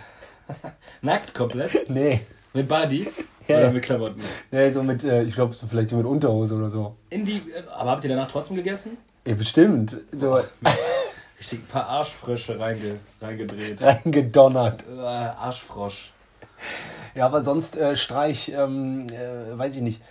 [1.02, 1.90] Nackt komplett.
[1.90, 2.22] Nee.
[2.54, 3.08] Mit Body
[3.48, 4.22] Ja, oder mit Klamotten.
[4.52, 6.96] Nee, so mit, äh, ich glaube, so vielleicht so mit Unterhose oder so.
[7.10, 7.42] In die,
[7.76, 8.98] aber habt ihr danach trotzdem gegessen?
[9.26, 9.98] Ja, bestimmt.
[10.16, 10.40] So
[11.40, 13.82] Richtig ein paar Arschfrösche reinge, reingedreht.
[13.82, 14.84] reingedonnert.
[14.90, 16.12] Äh, Arschfrosch.
[17.16, 20.02] Ja, aber sonst äh, Streich, ähm, äh, weiß ich nicht.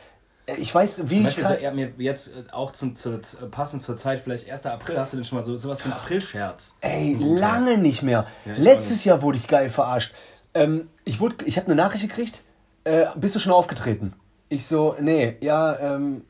[0.56, 1.24] Äh, Ich weiß, wie Zum ich.
[1.24, 4.50] Beispiel so, kann- eher mir jetzt äh, auch zum, zu, zu, passend zur Zeit, vielleicht
[4.50, 4.66] 1.
[4.66, 6.72] April, hast du denn schon mal so sowas wie einen Aprilscherz?
[6.80, 8.26] Ey, lange nicht mehr.
[8.44, 10.14] Ja, Letztes Jahr wurde ich geil verarscht.
[10.54, 12.42] Ähm, ich wurde, ich habe eine Nachricht gekriegt.
[12.84, 14.12] Äh, bist du schon aufgetreten?
[14.48, 16.22] Ich so, nee, ja, ähm,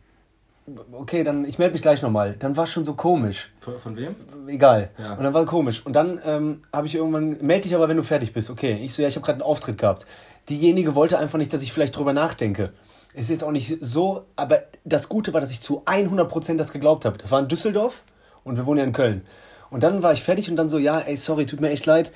[0.93, 2.37] okay, dann ich melde mich gleich nochmal.
[2.39, 3.51] Dann war schon so komisch.
[3.61, 4.15] Von, von wem?
[4.47, 4.91] Egal.
[4.99, 5.15] Ja.
[5.15, 5.85] Und dann war komisch.
[5.85, 8.51] Und dann ähm, habe ich irgendwann, melde dich aber, wenn du fertig bist.
[8.51, 8.79] Okay.
[8.83, 10.07] Ich so, ja, ich habe gerade einen Auftritt gehabt.
[10.49, 12.73] Diejenige wollte einfach nicht, dass ich vielleicht drüber nachdenke.
[13.15, 17.05] Ist jetzt auch nicht so, aber das Gute war, dass ich zu 100% das geglaubt
[17.05, 17.19] habe.
[17.19, 18.05] Das war in Düsseldorf
[18.43, 19.27] und wir wohnen ja in Köln.
[19.71, 22.13] Und dann war ich fertig und dann so, ja, ey, sorry, tut mir echt leid.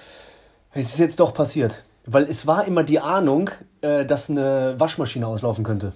[0.72, 1.85] Es ist jetzt doch passiert.
[2.06, 5.92] Weil es war immer die Ahnung, äh, dass eine Waschmaschine auslaufen könnte.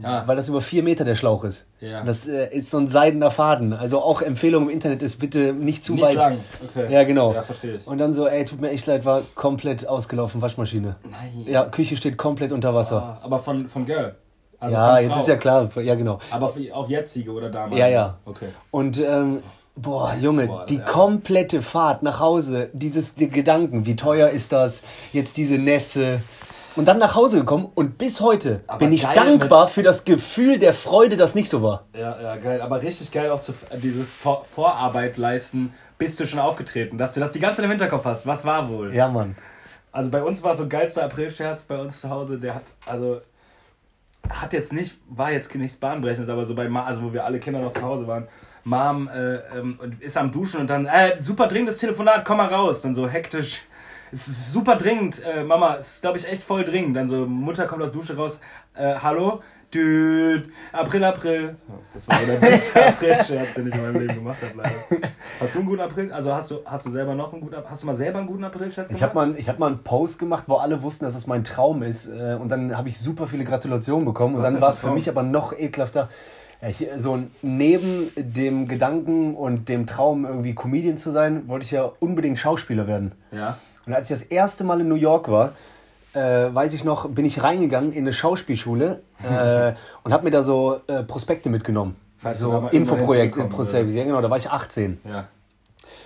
[0.00, 0.24] Ja.
[0.26, 1.66] Weil das über vier Meter der Schlauch ist.
[1.80, 2.00] Ja.
[2.00, 3.72] Und das äh, ist so ein seidener Faden.
[3.72, 6.16] Also auch Empfehlung im Internet ist bitte nicht zu Nicht weit.
[6.16, 6.40] lang.
[6.68, 6.92] Okay.
[6.92, 7.32] Ja, genau.
[7.32, 7.86] Ja, verstehe ich.
[7.86, 10.96] Und dann so, ey, tut mir echt leid, war komplett ausgelaufen, Waschmaschine.
[11.04, 11.46] Nein.
[11.46, 13.18] Ja, Küche steht komplett unter Wasser.
[13.20, 14.14] Ah, aber von, von Girl.
[14.58, 15.68] Also ja, jetzt ist ja klar.
[15.76, 16.18] Ja, genau.
[16.30, 17.78] Aber auch jetzige oder damals?
[17.78, 18.18] Ja, ja.
[18.24, 18.48] Okay.
[18.70, 19.42] Und, ähm,
[19.76, 20.84] boah, Junge, Boah, die ja.
[20.84, 24.82] komplette Fahrt nach Hause, dieses die Gedanken, wie teuer ist das,
[25.12, 26.20] jetzt diese Nässe.
[26.76, 30.58] Und dann nach Hause gekommen und bis heute Aber bin ich dankbar für das Gefühl
[30.58, 31.86] der Freude, das nicht so war.
[31.94, 32.60] Ja, ja, geil.
[32.60, 37.20] Aber richtig geil auch zu, dieses Vor Vorarbeit leisten, bist du schon aufgetreten, dass du
[37.20, 38.26] das die ganze Zeit im Hinterkopf hast.
[38.26, 38.94] Was war wohl?
[38.94, 39.36] Ja, Mann.
[39.90, 43.22] Also bei uns war so ein geilster Aprilscherz bei uns zu Hause, der hat, also
[44.28, 47.40] hat jetzt nicht, war jetzt nichts Bahnbrechendes, aber so bei Ma, also wo wir alle
[47.40, 48.28] Kinder noch zu Hause waren,
[48.64, 52.82] Mom äh, ähm, ist am Duschen und dann, äh, super dringendes Telefonat, komm mal raus.
[52.82, 53.60] Dann so hektisch,
[54.12, 56.96] es ist super dringend, äh, Mama, es ist glaube ich echt voll dringend.
[56.96, 58.38] Dann so, Mutter kommt aus der Dusche raus,
[58.74, 59.40] äh, hallo?
[59.74, 61.56] Düt, April, April.
[61.92, 65.10] Das war der beste Aprilscherz, den ich in meinem Leben gemacht habe, leider.
[65.40, 66.12] Hast du einen guten April?
[66.12, 67.70] Also hast du, hast du selber noch einen guten April?
[67.70, 68.96] Hast du mal selber einen guten Aprilscherz gemacht?
[68.96, 71.42] Ich habe mal, ich hab mal einen Post gemacht, wo alle wussten, dass es mein
[71.42, 72.06] Traum ist.
[72.06, 74.36] äh, Und dann habe ich super viele Gratulationen bekommen.
[74.36, 76.08] Und Was dann war es für mich aber noch ekelhafter.
[76.62, 81.72] Ja, ich, so neben dem Gedanken und dem Traum, irgendwie Comedian zu sein, wollte ich
[81.72, 83.14] ja unbedingt Schauspieler werden.
[83.32, 83.58] Ja.
[83.86, 85.52] Und als ich das erste Mal in New York war,
[86.12, 90.42] äh, weiß ich noch, bin ich reingegangen in eine Schauspielschule äh, und habe mir da
[90.42, 91.96] so äh, Prospekte mitgenommen.
[92.16, 93.96] Falls so mal irgendwann Infoprojekt, hinzukommen Prozess, würdest.
[93.96, 95.00] ja genau, da war ich 18.
[95.04, 95.28] Ja.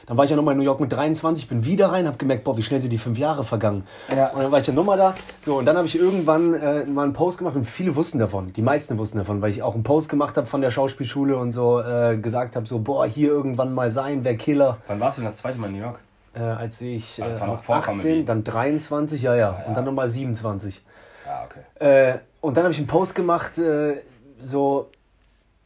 [0.07, 2.43] Dann war ich ja nochmal in New York mit 23, bin wieder rein, habe gemerkt,
[2.43, 3.87] boah, wie schnell sind die fünf Jahre vergangen.
[4.15, 4.31] Ja.
[4.31, 5.15] Und dann war ich ja nochmal da.
[5.41, 8.53] So, und dann habe ich irgendwann äh, mal einen Post gemacht und viele wussten davon.
[8.53, 11.53] Die meisten wussten davon, weil ich auch einen Post gemacht habe von der Schauspielschule und
[11.53, 14.79] so äh, gesagt habe, so, boah, hier irgendwann mal sein, wer Killer.
[14.89, 16.01] Wann warst du denn das zweite Mal in New York?
[16.35, 18.25] Äh, als ich äh, Aber das war noch vor 18, Comedy.
[18.25, 20.83] dann 23, ja, ja, und dann nochmal 27.
[21.27, 21.85] Ja, okay.
[22.13, 23.97] Äh, und dann habe ich einen Post gemacht, äh,
[24.39, 24.91] so,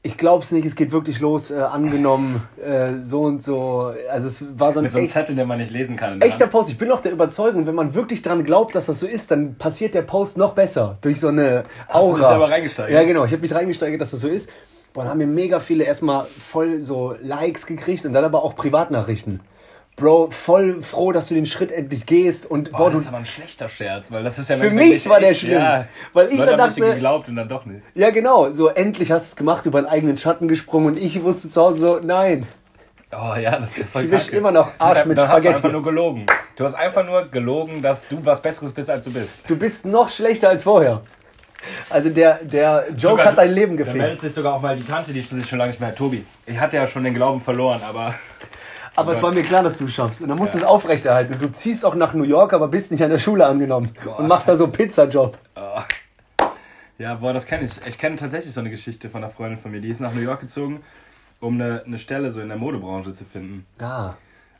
[0.02, 3.92] ich glaub's nicht, es geht wirklich los, äh, angenommen, äh, so und so.
[4.10, 6.18] Also es war so ein Mit so einem echt, Zettel, den man nicht lesen kann.
[6.20, 6.46] der echter.
[6.46, 6.70] Post.
[6.70, 9.54] Ich bin auch der Überzeugung, wenn man wirklich dran glaubt, dass das so ist, dann
[9.56, 10.98] passiert der Post noch besser.
[11.02, 12.00] Durch so eine Aura.
[12.00, 12.92] Hast du dich selber reingesteigert?
[12.92, 13.24] Ja, genau.
[13.24, 14.50] Ich habe mich reingesteigert, dass das so ist.
[14.92, 18.54] Boah, dann haben mir mega viele erstmal voll so Likes gekriegt und dann aber auch
[18.56, 19.40] Privatnachrichten.
[19.96, 23.18] Bro, voll froh, dass du den Schritt endlich gehst und Boah, boah, das ist aber
[23.18, 25.52] ein schlechter Scherz, weil das ist ja Für mich war der echt, schlimm.
[25.52, 27.86] Ja, Weil ich Leute dann haben dachte- geglaubt und dann doch nicht.
[27.94, 28.50] Ja, genau.
[28.50, 31.60] So, endlich hast du es gemacht, über einen eigenen Schatten gesprungen und ich wusste zu
[31.62, 32.44] Hause so, nein.
[33.12, 35.42] Oh ja, das ist ja voll Ich wisch immer noch Arsch mit dann hast du
[35.42, 35.56] Spaghetti.
[35.56, 36.26] einfach nur gelogen.
[36.56, 39.44] Du hast einfach nur gelogen, dass du was Besseres bist, als du bist.
[39.46, 41.02] Du bist noch schlechter als vorher.
[41.88, 43.98] Also der, der Joke Sogar- hat dein Leben Da gefehlt.
[43.98, 45.96] meldet sich sogar auch mal die Tante, die sich schon lange nicht mehr hat.
[45.96, 48.12] Tobi, ich hatte ja schon den Glauben verloren, aber
[48.96, 50.22] Aber es war mir klar, dass du schaffst.
[50.22, 51.34] Und dann musst du es aufrechterhalten.
[51.34, 53.90] Und du ziehst auch nach New York, aber bist nicht an der Schule angenommen.
[54.04, 54.18] Boah.
[54.18, 55.36] Und machst da so Pizzajob.
[56.98, 57.72] ja, boah, das kenne ich.
[57.86, 59.80] Ich kenne tatsächlich so eine Geschichte von einer Freundin von mir.
[59.80, 60.82] Die ist nach New York gezogen,
[61.40, 63.66] um eine, eine Stelle so in der Modebranche zu finden.
[63.80, 64.14] Ah.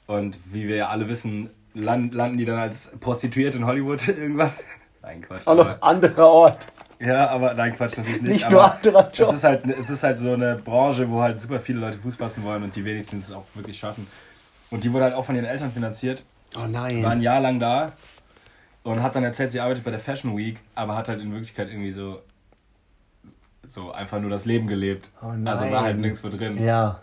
[0.07, 4.53] Und wie wir ja alle wissen, land, landen die dann als Prostituierte in Hollywood irgendwann.
[5.03, 5.47] Nein, Quatsch.
[5.47, 6.67] Auch noch anderer Ort.
[7.01, 8.33] Ja, aber nein, Quatsch natürlich nicht.
[8.35, 9.11] Nicht aber nur.
[9.13, 12.17] Es ist, halt, es ist halt so eine Branche, wo halt super viele Leute Fuß
[12.17, 14.07] fassen wollen und die wenigsten es auch wirklich schaffen.
[14.71, 16.23] Und die wurde halt auch von ihren Eltern finanziert,
[16.57, 17.21] Oh war ein nein.
[17.21, 17.93] Jahr lang da
[18.85, 21.69] und hat dann erzählt, sie arbeitet bei der Fashion Week, aber hat halt in Wirklichkeit
[21.69, 22.23] irgendwie so,
[23.67, 25.11] so einfach nur das Leben gelebt.
[25.23, 25.49] Oh nein.
[25.49, 26.63] also war halt nirgendwo drin.
[26.63, 27.01] Ja.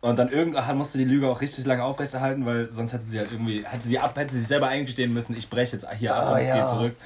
[0.00, 3.32] Und dann irgendwann musste die Lüge auch richtig lange aufrechterhalten, weil sonst hätte sie halt
[3.32, 6.28] irgendwie, hätte die ab, hätte sie sich selber eingestehen müssen, ich breche jetzt hier ab
[6.30, 6.54] Oh und ja.
[6.56, 6.96] gehe zurück.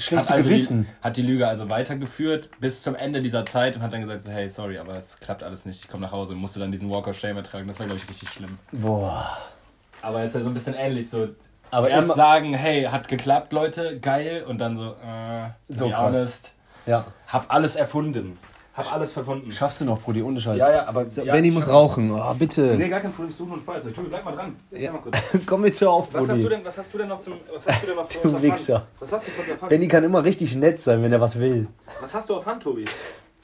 [0.00, 0.86] Schlechte hat also Gewissen.
[0.86, 4.22] Die, hat die Lüge also weitergeführt bis zum Ende dieser Zeit und hat dann gesagt,
[4.22, 6.72] so, hey, sorry, aber es klappt alles nicht, ich komme nach Hause und musste dann
[6.72, 7.66] diesen Walk of Shame ertragen.
[7.68, 8.58] Das war, glaube ich, richtig schlimm.
[8.72, 9.38] Boah.
[10.02, 11.28] Aber es ist ja so ein bisschen ähnlich, so
[11.70, 16.52] Aber erst sagen, hey, hat geklappt, Leute, geil, und dann so, äh, So honest,
[16.86, 17.04] Ja.
[17.28, 18.38] hab alles erfunden.
[18.72, 19.50] Hab alles verfunden.
[19.50, 20.58] Schaffst du noch, Brudi, ohne Scheiß.
[20.58, 21.10] Ja, ja, aber.
[21.10, 22.12] So, ja, Benny muss rauchen.
[22.12, 22.76] Oh, bitte.
[22.76, 23.94] Nee, gar kein Problem, ich suche nur ein Feuerzeug.
[23.94, 24.56] Tobi, bleib mal dran.
[24.70, 24.92] Ja.
[24.92, 25.18] mal kurz.
[25.46, 26.48] Komm jetzt hör auf, Was hast, du Brudi.
[26.50, 27.34] denn, was hast du denn noch zum.
[27.52, 28.86] Was hast du denn noch für Du Wichser.
[29.00, 29.68] Was hast du auf Hand?
[29.70, 31.66] Benny kann immer richtig nett sein, wenn er was will.
[32.00, 32.84] Was hast du auf Hand, Tobi?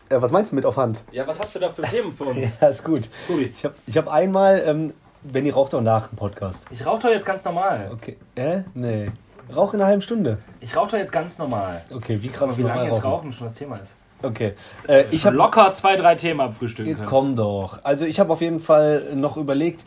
[0.08, 1.02] Äh, was meinst du mit auf Hand?
[1.10, 2.46] Ja, was hast du da für Themen für uns?
[2.60, 3.08] Ja, ist gut.
[3.26, 3.52] Tobi.
[3.56, 6.64] Ich habe ich hab einmal, ähm, Benny raucht auch nach dem Podcast.
[6.70, 7.90] Ich rauche doch jetzt ganz normal.
[7.92, 8.16] Okay.
[8.36, 8.60] Äh?
[8.74, 9.10] Nee.
[9.54, 10.38] Rauch in einer halben Stunde.
[10.60, 11.82] Ich rauche doch jetzt ganz normal.
[11.92, 13.06] Okay, wie krass wie lange jetzt rauchen?
[13.06, 13.94] Rauchen schon das Thema ist.
[14.22, 14.55] Okay.
[14.88, 17.11] Äh, ich habe locker zwei, drei Themen abfrühstücken Jetzt können.
[17.11, 17.81] komm doch.
[17.85, 19.85] Also ich habe auf jeden Fall noch überlegt,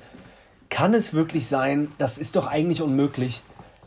[0.69, 3.41] kann es wirklich sein, das ist doch eigentlich unmöglich,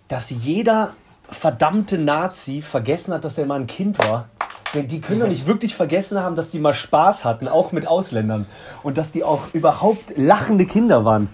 [0.09, 0.95] dass jeder
[1.31, 4.29] verdammte Nazi vergessen hat, dass der mal ein Kind war?
[4.75, 7.87] Denn die können doch nicht wirklich vergessen haben, dass die mal Spaß hatten, auch mit
[7.87, 8.47] Ausländern.
[8.83, 11.29] Und dass die auch überhaupt lachende Kinder waren.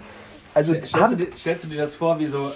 [0.55, 2.51] Also Stellst du, dir, stellst du dir das vor, wie so,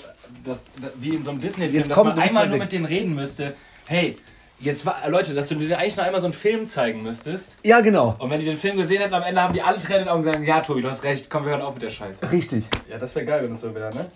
[0.44, 0.64] das,
[0.96, 3.54] wie in so einem Disney-Film, dass komm, man einmal nur mit denen reden müsste,
[3.86, 4.16] hey,
[4.62, 7.56] jetzt war, Leute, dass du dir eigentlich noch einmal so einen Film zeigen müsstest.
[7.62, 8.16] ja, genau.
[8.18, 10.08] Und wenn die den Film gesehen hätten, am Ende haben die alle Tränen in den
[10.08, 12.30] Augen und sagen, ja, Tobi, du hast recht, komm, wir hören auf mit der Scheiße.
[12.32, 12.68] Richtig.
[12.90, 14.06] Ja, das wäre geil, wenn das so wäre, ne?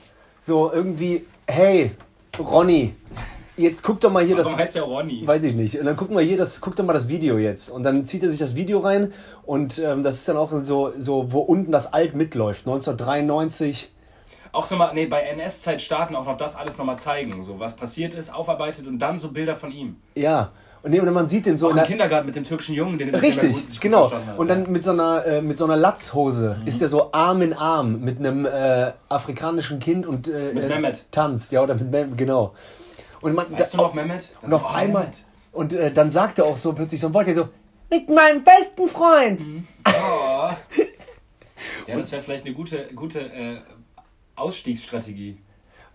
[0.40, 1.92] So irgendwie, hey,
[2.38, 2.94] Ronny,
[3.56, 4.46] jetzt guck doch mal hier das.
[4.46, 5.26] Warum heißt der Ronny?
[5.26, 5.78] Weiß ich nicht.
[5.78, 7.70] Und dann gucken wir hier das, guck doch mal das Video jetzt.
[7.70, 9.12] Und dann zieht er sich das Video rein
[9.44, 12.66] und ähm, das ist dann auch so, so, wo unten das Alt mitläuft.
[12.66, 13.90] 1993.
[14.57, 17.77] Auch so mal, nee, bei NS-Zeit starten auch noch das alles nochmal zeigen, so was
[17.77, 19.97] passiert ist, aufarbeitet und dann so Bilder von ihm.
[20.14, 20.51] Ja.
[20.83, 22.75] Und, nee, und man sieht den so Auch in im der, Kindergarten mit dem türkischen
[22.75, 24.11] Jungen, den gut- Richtig, sich gut genau.
[24.11, 24.55] hat, Und ja.
[24.55, 28.01] dann mit so einer, äh, mit so einer Latzhose ist er so Arm in Arm
[28.01, 31.05] mit einem äh, afrikanischen Kind und äh, Mit äh, Mehmet.
[31.11, 31.53] tanzt.
[31.53, 32.55] Ja, oder mit Mehmet, genau.
[33.21, 34.29] Und, man, Weißt du noch, Mehmet?
[34.42, 35.03] und auf einmal.
[35.03, 35.25] Mehmet.
[35.53, 37.49] Und äh, dann sagt er auch so plötzlich so ein Wort, der so,
[37.90, 39.40] mit meinem besten Freund.
[39.87, 40.51] Oh.
[41.87, 43.59] Ja, das wäre vielleicht eine gute, gute äh,
[44.37, 45.38] Ausstiegsstrategie.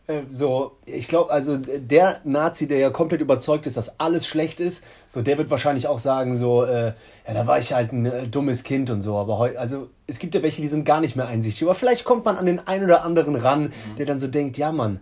[0.07, 4.59] Äh, so, ich glaube, also der Nazi, der ja komplett überzeugt ist, dass alles schlecht
[4.59, 6.93] ist, so der wird wahrscheinlich auch sagen, so, äh,
[7.27, 10.19] ja, da war ich halt ein äh, dummes Kind und so, aber heute, also es
[10.19, 12.65] gibt ja welche, die sind gar nicht mehr einsichtig, aber vielleicht kommt man an den
[12.67, 14.99] einen oder anderen ran, der dann so denkt, ja Mann,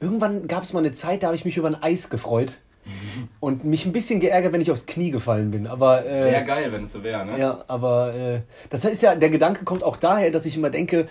[0.00, 2.58] irgendwann gab es mal eine Zeit, da habe ich mich über ein Eis gefreut
[3.40, 6.72] und mich ein bisschen geärgert, wenn ich aufs Knie gefallen bin, aber äh, Wäre geil,
[6.72, 7.38] wenn es so wäre, ne?
[7.38, 11.08] ja, aber äh, das ist ja, der Gedanke kommt auch daher, dass ich immer denke,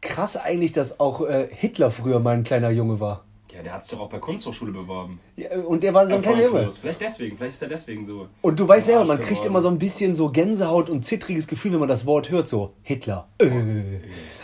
[0.00, 3.24] krass eigentlich, dass auch äh, Hitler früher mal ein kleiner Junge war.
[3.50, 5.20] Ja, Ja, der hat sich doch auch bei Kunsthochschule beworben.
[5.36, 6.70] Ja, und der war so ein kleiner Junge.
[6.70, 8.28] Vielleicht deswegen, vielleicht ist er deswegen so.
[8.42, 9.46] Und du weißt selber, man kriegt geworden.
[9.48, 12.74] immer so ein bisschen so Gänsehaut und zittriges Gefühl, wenn man das Wort hört, so
[12.82, 13.26] Hitler.
[13.38, 13.46] Äh.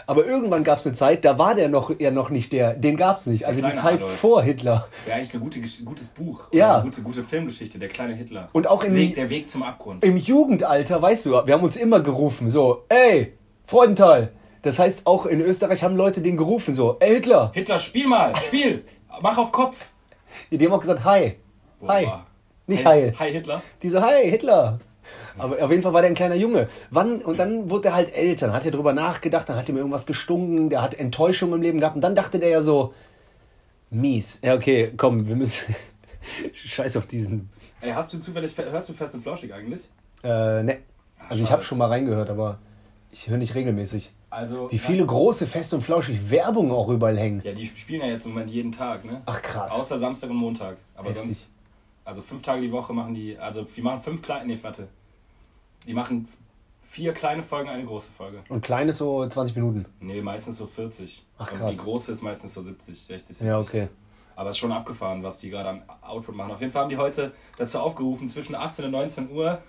[0.06, 2.96] Aber irgendwann gab es eine Zeit, da war der noch ja noch nicht der, den
[2.96, 3.46] gab es nicht.
[3.46, 4.16] Also die Zeit Adolf.
[4.18, 4.86] vor Hitler.
[5.06, 6.44] Wäre eigentlich ein gute, gutes Buch.
[6.52, 6.74] Ja.
[6.76, 8.48] Eine gute, gute Filmgeschichte, der kleine Hitler.
[8.52, 10.04] Und auch im- Weg, Der Weg zum Abgrund.
[10.04, 14.32] Im Jugendalter, weißt du, wir haben uns immer gerufen, so, ey, Freudenthal.
[14.64, 17.52] Das heißt, auch in Österreich haben Leute den gerufen, so, ey Hitler.
[17.52, 18.84] Hitler, spiel mal, spiel!
[19.20, 19.90] Mach auf Kopf!
[20.50, 21.34] Die haben auch gesagt, hi.
[21.86, 22.06] Hi.
[22.06, 22.26] Boah.
[22.66, 23.12] Nicht Hi.
[23.18, 23.62] Hi Hitler.
[23.82, 24.80] Diese Hi, Hitler.
[25.36, 26.68] Aber auf jeden Fall war der ein kleiner Junge.
[26.90, 29.76] Wann, und dann wurde er halt älter, dann hat er drüber nachgedacht, dann hat ihm
[29.76, 32.94] irgendwas gestunken, der hat Enttäuschung im Leben gehabt und dann dachte der ja so,
[33.90, 34.40] mies.
[34.42, 35.74] Ja, okay, komm, wir müssen.
[36.54, 37.50] Scheiß auf diesen.
[37.82, 39.90] Ey, hast du zufällig, hörst du Fest und Flauschig eigentlich?
[40.22, 40.78] Äh, ne.
[41.28, 42.60] Also ich habe schon mal reingehört, aber
[43.12, 44.14] ich höre nicht regelmäßig.
[44.34, 47.40] Also, Wie viele große Fest und Flauschig Werbungen auch überall hängen.
[47.44, 49.22] Ja, die spielen ja jetzt im Moment jeden Tag, ne?
[49.26, 49.78] Ach krass.
[49.78, 50.76] Außer Samstag und Montag.
[50.96, 51.26] Aber Heftig.
[51.28, 51.50] sonst.
[52.04, 53.38] Also fünf Tage die Woche machen die.
[53.38, 54.46] Also die machen fünf kleine.
[54.46, 54.88] Nee, warte.
[55.86, 56.26] Die machen
[56.82, 58.42] vier kleine Folgen, eine große Folge.
[58.48, 59.86] Und klein ist so 20 Minuten.
[60.00, 61.24] Nee, meistens so 40.
[61.38, 61.76] Ach, Und krass.
[61.76, 63.46] die große ist meistens so 70, 60, 70.
[63.46, 63.88] Ja, okay.
[64.34, 66.50] Aber es ist schon abgefahren, was die gerade an Output machen.
[66.50, 69.62] Auf jeden Fall haben die heute dazu aufgerufen, zwischen 18 und 19 Uhr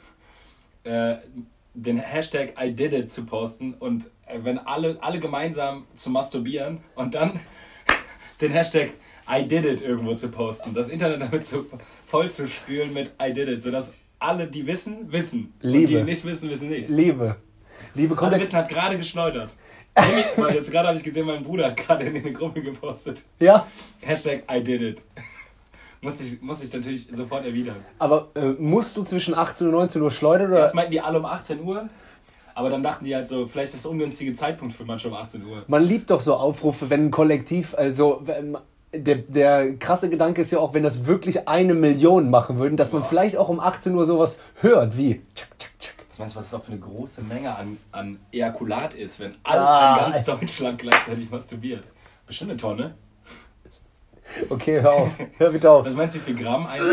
[0.84, 1.18] äh,
[1.76, 6.80] den Hashtag I did it zu posten und äh, wenn alle, alle gemeinsam zu masturbieren
[6.96, 7.40] und dann
[8.42, 8.92] den Hashtag
[9.30, 10.74] I did it irgendwo zu posten.
[10.74, 11.66] Das Internet damit so
[12.06, 15.54] voll zu spülen mit I did it, sodass alle, die wissen, wissen.
[15.62, 15.88] Und Liebe.
[15.88, 16.90] die nicht wissen, wissen nicht.
[16.90, 17.36] Liebe.
[17.94, 19.52] Liebe kommt Alle der- wissen hat gerade geschleudert.
[19.98, 23.24] Nämlich, Weil jetzt gerade habe ich gesehen, mein Bruder hat gerade in eine Gruppe gepostet.
[23.40, 23.66] Ja,
[24.02, 25.02] Hashtag I did it.
[26.06, 27.78] Musste ich, musste ich natürlich sofort erwidern.
[28.00, 30.60] aber äh, musst du zwischen 18 und 19 Uhr schleudern oder?
[30.62, 31.90] Erst meinten die alle um 18 Uhr,
[32.54, 35.16] aber dann dachten die halt so, vielleicht ist das ein ungünstiger Zeitpunkt für manche um
[35.16, 35.64] 18 Uhr.
[35.68, 38.24] Man liebt doch so Aufrufe, wenn ein Kollektiv, also
[38.94, 42.92] der, der krasse Gedanke ist ja auch, wenn das wirklich eine Million machen würden, dass
[42.94, 43.08] man Ja.
[43.08, 45.96] vielleicht auch um 18 Uhr sowas hört, wie tschak, tschak, tschak.
[46.12, 49.36] Was meinst du, was das auch für eine große Menge an, an Ejakulat ist, wenn
[49.44, 50.40] alle Ah, in ganz.
[50.40, 51.84] Deutschland gleichzeitig masturbiert?
[52.26, 52.96] Bestimmt eine Tonne.
[54.50, 55.12] Okay, hör auf.
[55.38, 55.86] Hör bitte auf.
[55.86, 56.84] Was meinst du, wie viel Gramm eine,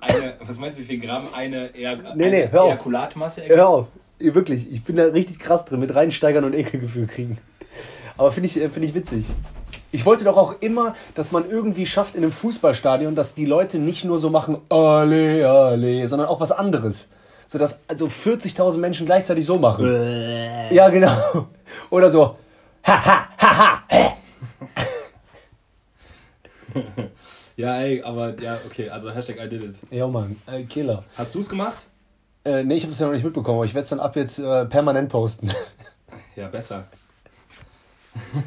[0.00, 2.72] eine was meinst du, wie viel Gramm eine, Eja, Nee, nee, hör auf.
[2.72, 3.58] Ejakulatmasse ergibt?
[3.58, 3.86] Hör auf.
[4.18, 7.38] Wirklich, ich bin da richtig krass drin, mit reinsteigern und Ekelgefühl kriegen.
[8.16, 9.26] Aber finde ich, äh, finde ich witzig.
[9.90, 13.78] Ich wollte doch auch immer, dass man irgendwie schafft in einem Fußballstadion, dass die Leute
[13.78, 17.10] nicht nur so machen, alle, alle, sondern auch was anderes.
[17.46, 19.86] So dass also 40.000 Menschen gleichzeitig so machen.
[20.70, 21.46] Ja, genau.
[21.90, 22.36] Oder so,
[22.86, 24.13] ha, ha, ha, ha, hä.
[27.56, 29.78] Ja, ey, aber ja, okay, also Hashtag I did it.
[29.92, 31.04] Ja, Mann, äh, Killer.
[31.16, 31.76] Hast du es gemacht?
[32.44, 34.16] Äh, nee, ich habe es ja noch nicht mitbekommen, aber ich werde es dann ab
[34.16, 35.50] jetzt äh, permanent posten.
[36.36, 36.88] Ja, besser.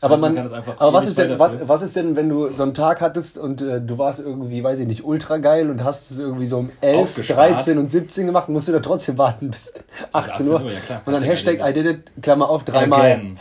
[0.00, 2.62] Aber, Also man man, aber was ist, denn, was, was ist denn, wenn du so
[2.62, 6.12] einen Tag hattest und äh, du warst irgendwie, weiß ich nicht, ultra geil und hast
[6.12, 7.50] es irgendwie so um 11, Aufgespart.
[7.50, 9.74] 13 und 17 gemacht, musst du da trotzdem warten bis
[10.12, 10.56] 18 Uhr.
[10.56, 11.02] 18 Uhr, ja klar.
[11.04, 13.00] Und dann Hashtag Hashtag I did it, Klammer auf, dreimal.
[13.00, 13.38] Again.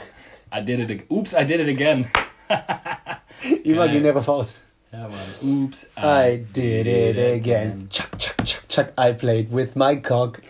[0.52, 1.06] I did it again.
[1.12, 2.08] Oops, I did it again.
[3.64, 4.58] Imaginäre Faust.
[4.92, 5.20] Ja, Mann.
[5.42, 7.90] Oops, I did it again.
[7.90, 10.42] Chuck, chuck, chuck, chuck, I played with my cock.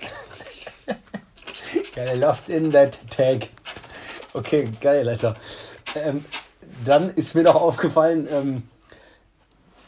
[1.96, 3.50] Geil, lost in that tag.
[4.34, 5.34] Okay, geil, Alter.
[5.96, 6.24] Ähm,
[6.86, 8.64] dann ist mir noch aufgefallen, ähm,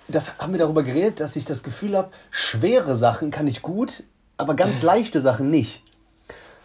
[0.08, 4.04] das haben wir darüber geredet, dass ich das Gefühl habe, schwere Sachen kann ich gut,
[4.38, 5.84] aber ganz leichte Sachen nicht.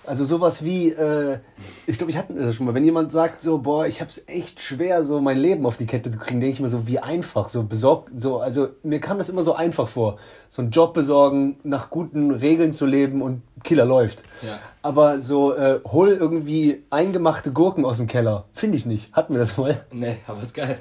[0.06, 1.38] Also sowas wie, äh,
[1.86, 4.28] ich glaube, ich hatte das schon mal, wenn jemand sagt so, boah, ich habe es
[4.28, 6.98] echt schwer, so mein Leben auf die Kette zu kriegen, denke ich mir so, wie
[6.98, 10.92] einfach, so besorgt, so, also mir kam das immer so einfach vor, so einen Job
[10.94, 14.24] besorgen, nach guten Regeln zu leben und Killer läuft.
[14.42, 14.58] Ja.
[14.82, 19.12] Aber so, äh, hol irgendwie eingemachte Gurken aus dem Keller, finde ich nicht.
[19.14, 19.84] Hatten wir das mal?
[19.90, 20.80] Nee, aber ist geil.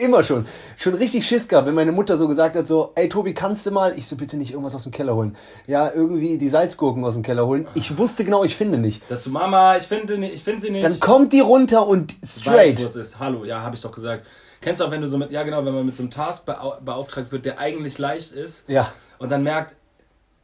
[0.00, 0.46] Immer schon.
[0.76, 3.70] Schon richtig Schiss gehabt, wenn meine Mutter so gesagt hat, so, ey Tobi, kannst du
[3.70, 5.36] mal, ich so, bitte nicht irgendwas aus dem Keller holen.
[5.66, 7.68] Ja, irgendwie die Salzgurken aus dem Keller holen.
[7.74, 9.02] Ich wusste genau, ich finde nicht.
[9.08, 10.84] Das so, Mama, ich finde ich find sie nicht.
[10.84, 12.80] Dann kommt die runter und Ich weiß, straight.
[12.80, 13.18] wo es ist.
[13.18, 14.26] Hallo, ja, habe ich doch gesagt.
[14.60, 16.44] Kennst du auch, wenn du so mit, ja genau, wenn man mit so einem Task
[16.46, 18.92] beau beauftragt wird, der eigentlich leicht ist Ja.
[19.18, 19.74] und dann merkt,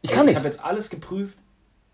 [0.02, 0.36] Ich ey, kann ich nicht.
[0.38, 1.38] habe jetzt alles geprüft,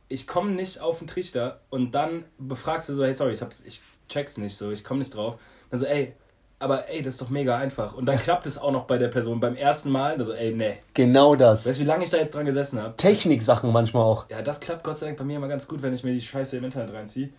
[0.09, 3.51] ich komme nicht auf den Trichter und dann befragst du so, hey, sorry, ich, hab,
[3.64, 5.37] ich check's nicht so, ich komme nicht drauf.
[5.70, 6.14] Dann so, ey,
[6.62, 7.94] aber ey, das ist doch mega einfach.
[7.94, 10.79] Und dann klappt es auch noch bei der Person beim ersten Mal, also ey, nee.
[10.94, 11.66] Genau das.
[11.66, 12.96] Weißt du, wie lange ich da jetzt dran gesessen habe?
[12.96, 14.29] Techniksachen manchmal auch.
[14.31, 16.20] Ja, das klappt Gott sei Dank bei mir immer ganz gut, wenn ich mir die
[16.20, 17.31] Scheiße im Internet reinziehe.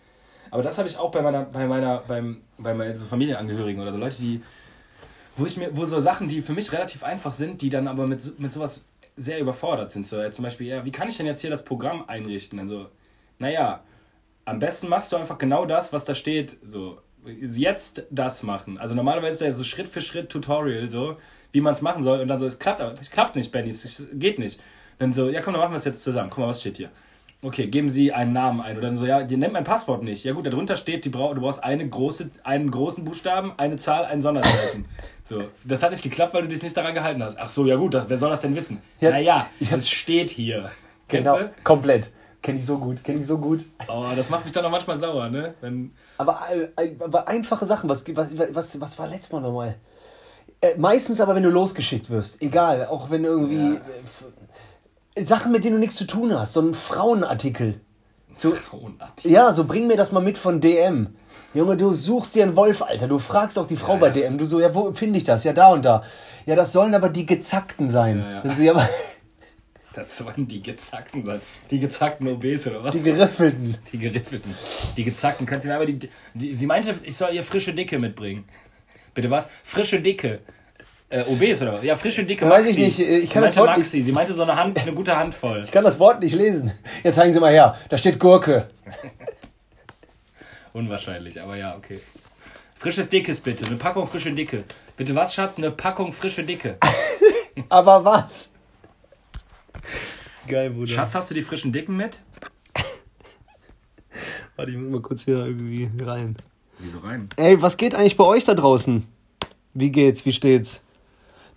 [0.51, 3.91] Aber das habe ich auch bei meiner, bei meiner, beim, bei meinen so Familienangehörigen oder
[3.91, 4.41] so Leute, die,
[5.35, 8.07] wo ich mir, wo so Sachen, die für mich relativ einfach sind, die dann aber
[8.07, 8.81] mit, mit sowas
[9.15, 10.05] sehr überfordert sind.
[10.05, 12.59] So, zum Beispiel, ja, wie kann ich denn jetzt hier das Programm einrichten?
[12.59, 12.87] Also,
[13.39, 13.83] naja,
[14.45, 16.57] am besten machst du einfach genau das, was da steht.
[16.63, 18.77] So, jetzt das machen.
[18.77, 21.17] Also normalerweise ist ja so Schritt für Schritt Tutorial so,
[21.51, 23.69] wie man es machen soll und dann so, es klappt aber, es klappt nicht, Benny,
[23.69, 24.61] es geht nicht.
[24.99, 26.29] Dann so, ja komm, dann machen wir es jetzt zusammen.
[26.29, 26.89] Guck mal, was steht hier?
[27.41, 28.77] Okay, geben Sie einen Namen ein.
[28.77, 30.23] Oder dann so, ja, die nennt mein Passwort nicht.
[30.23, 34.05] Ja gut, darunter steht, die brauch, du brauchst eine große, einen großen Buchstaben, eine Zahl,
[34.05, 34.85] ein Sonderzeichen.
[35.25, 37.37] so, das hat nicht geklappt, weil du dich nicht daran gehalten hast.
[37.37, 38.81] Ach so, ja gut, das, wer soll das denn wissen?
[39.01, 40.71] Ja, naja, es steht hier.
[41.09, 41.63] Genau, Kennst du?
[41.63, 42.11] komplett.
[42.43, 43.65] Kenne ich so gut, kenne ich so gut.
[43.87, 45.55] Oh, das macht mich dann auch manchmal sauer, ne?
[45.61, 46.41] Wenn, Aber,
[46.77, 49.75] äh, aber einfache Sachen, was, was, was, was war letztes Mal nochmal?
[50.61, 54.25] Äh, meistens aber, wenn du losgeschickt wirst, egal, auch wenn irgendwie äh, f-
[55.27, 57.79] Sachen, mit denen du nichts zu tun hast, so ein Frauenartikel.
[58.35, 59.31] So, Frauenartikel.
[59.31, 61.15] ja, so bring mir das mal mit von DM.
[61.53, 63.07] Junge, du suchst dir einen Wolf, Alter.
[63.07, 64.13] Du fragst auch die Frau Ja, bei ja.
[64.13, 64.37] DM.
[64.39, 65.43] Du so, ja, wo finde ich das?
[65.43, 66.03] Ja, da und da.
[66.47, 68.19] Ja, das sollen aber die Gezackten sein.
[68.19, 68.41] Ja, ja.
[68.41, 68.89] Dann so, ja, aber
[69.93, 71.41] Das sollen die gezackten sein.
[71.69, 72.95] Die gezackten OBs oder was?
[72.95, 73.77] die Geriffelten.
[73.91, 74.55] Die geriffelten.
[74.97, 75.45] Die gezackten.
[75.45, 76.53] Kannst du mir aber die, die.
[76.53, 78.45] Sie meinte, ich soll ihr frische Dicke mitbringen.
[79.13, 79.47] Bitte was?
[79.63, 80.39] Frische Dicke.
[81.09, 81.83] Äh, OBs oder was?
[81.83, 82.81] Ja, frische Dicke Weiß Maxi.
[82.81, 84.01] ich nicht, ich kann Sie das meinte Wort Maxi.
[84.01, 85.61] Sie meinte so eine Hand, eine gute Handvoll.
[85.63, 86.71] Ich kann das Wort nicht lesen.
[87.03, 87.77] Jetzt zeigen Sie mal her.
[87.89, 88.69] Da steht Gurke.
[90.73, 91.99] Unwahrscheinlich, aber ja, okay.
[92.75, 93.67] Frisches Dickes bitte.
[93.67, 94.63] Eine Packung frische Dicke.
[94.97, 95.57] Bitte was, Schatz?
[95.59, 96.77] Eine Packung frische Dicke.
[97.69, 98.52] Aber was?
[100.47, 100.87] Geil, Bruder.
[100.87, 102.19] Schatz, hast du die frischen Dicken mit?
[104.55, 106.35] Warte, ich muss mal kurz hier irgendwie rein.
[106.79, 107.29] Wieso rein?
[107.37, 109.05] Ey, was geht eigentlich bei euch da draußen?
[109.73, 110.25] Wie geht's?
[110.25, 110.81] Wie steht's?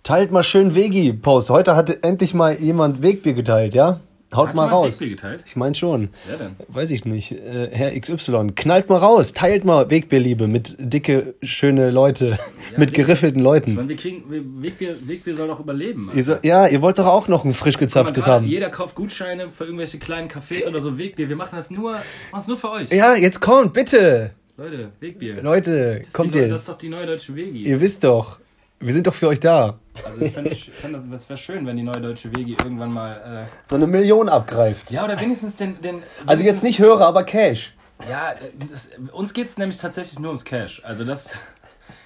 [0.03, 1.49] Teilt mal schön Vegi-Post.
[1.49, 3.99] Heute hat endlich mal jemand Wegbier geteilt, ja?
[4.35, 4.99] Haut Hat mal raus.
[5.01, 6.09] Ich mein schon.
[6.27, 6.55] Wer denn?
[6.67, 7.31] Weiß ich nicht.
[7.31, 8.51] Äh, Herr XY.
[8.55, 9.31] Knallt mal raus.
[9.31, 12.37] Teilt mal Wegbierliebe mit dicke, schöne Leute.
[12.77, 13.75] mit Weg- geriffelten Ich Leuten.
[13.75, 14.23] meine, wir kriegen,
[14.61, 16.11] Wegbier, Wegbier soll doch überleben.
[16.13, 18.45] Ihr so, ja, ihr wollt doch auch noch ein frisch gezapftes haben.
[18.45, 21.29] Jeder kauft Gutscheine für irgendwelche kleinen Cafés oder so Wegbier.
[21.29, 21.97] Wir machen das nur,
[22.31, 22.89] machen's nur für euch.
[22.91, 24.31] Ja, jetzt kommt, bitte.
[24.57, 25.41] Leute, Wegbier.
[25.41, 27.63] Leute, kommt neu- Das ist doch die neue deutsche Wegi.
[27.63, 28.39] Ihr wisst doch.
[28.79, 29.79] Wir sind doch für euch da.
[30.05, 33.47] Also ich fände das wäre schön, wenn die neue deutsche Wegi irgendwann mal.
[33.65, 34.91] So eine Million abgreift.
[34.91, 35.81] Äh, ja, oder wenigstens den.
[35.81, 37.73] den Also jetzt wenigstens- nicht Hörer, aber Cash.
[38.09, 38.35] Ja,
[38.69, 40.81] das, uns geht es nämlich tatsächlich nur ums Cash.
[40.85, 41.37] Also das.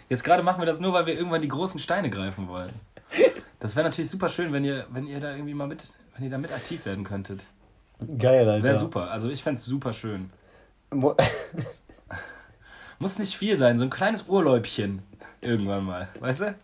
[0.07, 2.71] Jetzt gerade machen wir das nur, weil wir irgendwann die großen Steine greifen wollen.
[3.59, 5.83] Das wäre natürlich super schön, wenn ihr, wenn ihr da irgendwie mal mit,
[6.15, 7.41] wenn ihr da mit aktiv werden könntet.
[8.17, 8.65] Geil, Alter.
[8.65, 9.11] Wäre super.
[9.11, 10.29] Also ich fände es super schön.
[13.01, 15.01] Muss nicht viel sein, so ein kleines Urläubchen.
[15.41, 16.07] Irgendwann mal.
[16.19, 16.55] Weißt du?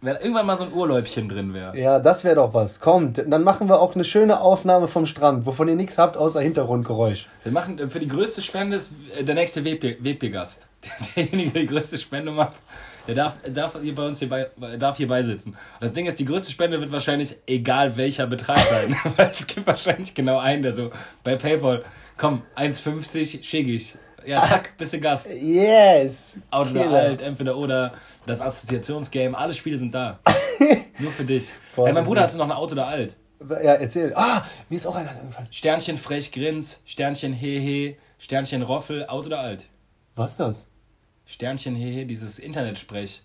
[0.00, 1.78] Wenn irgendwann mal so ein Urläubchen drin wäre.
[1.78, 2.80] Ja, das wäre doch was.
[2.80, 6.40] Kommt, dann machen wir auch eine schöne Aufnahme vom Strand, wovon ihr nichts habt außer
[6.40, 7.28] Hintergrundgeräusch.
[7.44, 10.66] Wir machen äh, für die größte Spende ist äh, der nächste Webbiergast.
[11.16, 12.56] Derjenige, der die größte Spende macht,
[13.06, 15.50] der darf, darf hier bei uns hier bei, darf hier beisitzen.
[15.50, 18.96] Und das Ding ist, die größte Spende wird wahrscheinlich egal welcher Betrag sein.
[19.16, 20.90] Weil es gibt wahrscheinlich genau einen, der so
[21.22, 21.84] bei PayPal,
[22.18, 23.94] komm, 1,50 schicke ich.
[24.26, 25.28] Ja, zack, bist du Gast.
[25.30, 26.36] Yes!
[26.50, 27.92] Out oder alt, entweder oder,
[28.26, 30.18] das Assoziationsgame, alle Spiele sind da.
[30.98, 31.48] Nur für dich.
[31.76, 32.28] Boah, Ey, ist mein Bruder gut.
[32.30, 33.16] hatte noch eine Auto oder alt.
[33.48, 34.12] Ja, erzähl.
[34.14, 35.48] Ah, mir ist auch einer eingefallen.
[35.50, 39.66] Sternchen frech grins, Sternchen hehe, Sternchen roffel, out oder alt.
[40.14, 40.70] Was das?
[41.26, 43.22] Sternchen hehe, dieses Internetsprech.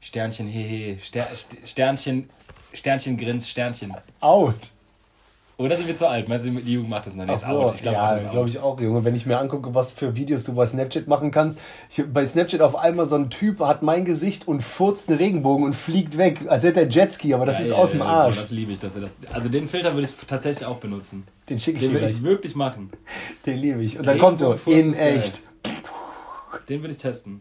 [0.00, 2.28] Sternchen hehe, Ster St- Sternchen,
[2.74, 3.94] Sternchen grins, Sternchen.
[4.20, 4.70] Out.
[5.58, 6.28] Oder sind wir zu alt?
[6.28, 7.42] Meinst du, die Jugend macht das noch nicht?
[7.42, 7.72] Ach so.
[7.74, 9.04] Ich glaube, ja, glaube ich auch, Junge.
[9.04, 11.58] Wenn ich mir angucke, was für Videos du bei Snapchat machen kannst.
[11.88, 15.64] Ich, bei Snapchat auf einmal so ein Typ hat mein Gesicht und furzt einen Regenbogen
[15.64, 18.36] und fliegt weg, als hätte er Jetski, aber das ist Geil, aus dem boah, Arsch.
[18.36, 19.16] Das liebe ich, dass er das.
[19.32, 21.26] Also den Filter würde ich tatsächlich auch benutzen.
[21.48, 22.16] Den schicke ich Den dir würde gleich.
[22.18, 22.90] ich wirklich machen.
[23.46, 23.98] Den liebe ich.
[23.98, 25.42] Und dann kommt so, in echt.
[26.68, 27.40] Den würde ich testen.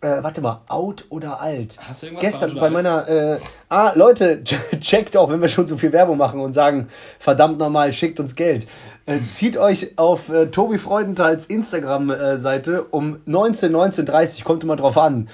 [0.00, 1.76] Äh, warte mal, out oder alt?
[1.88, 3.08] Hast du irgendwas Gestern bei meiner.
[3.08, 4.44] Äh, ah, Leute,
[4.80, 6.86] checkt auch, wenn wir schon so viel Werbung machen und sagen,
[7.18, 8.68] verdammt nochmal, schickt uns Geld.
[9.06, 15.28] Äh, zieht euch auf äh, Tobi Freudenthal's Instagram-Seite um 19, 19.30 kommt immer drauf an.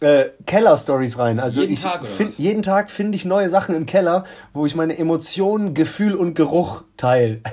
[0.00, 1.38] Äh, Keller-Stories rein.
[1.38, 4.74] Also Jeden ich Tag, find, jeden Tag finde ich neue Sachen im Keller, wo ich
[4.74, 7.40] meine Emotionen, Gefühl und Geruch teile.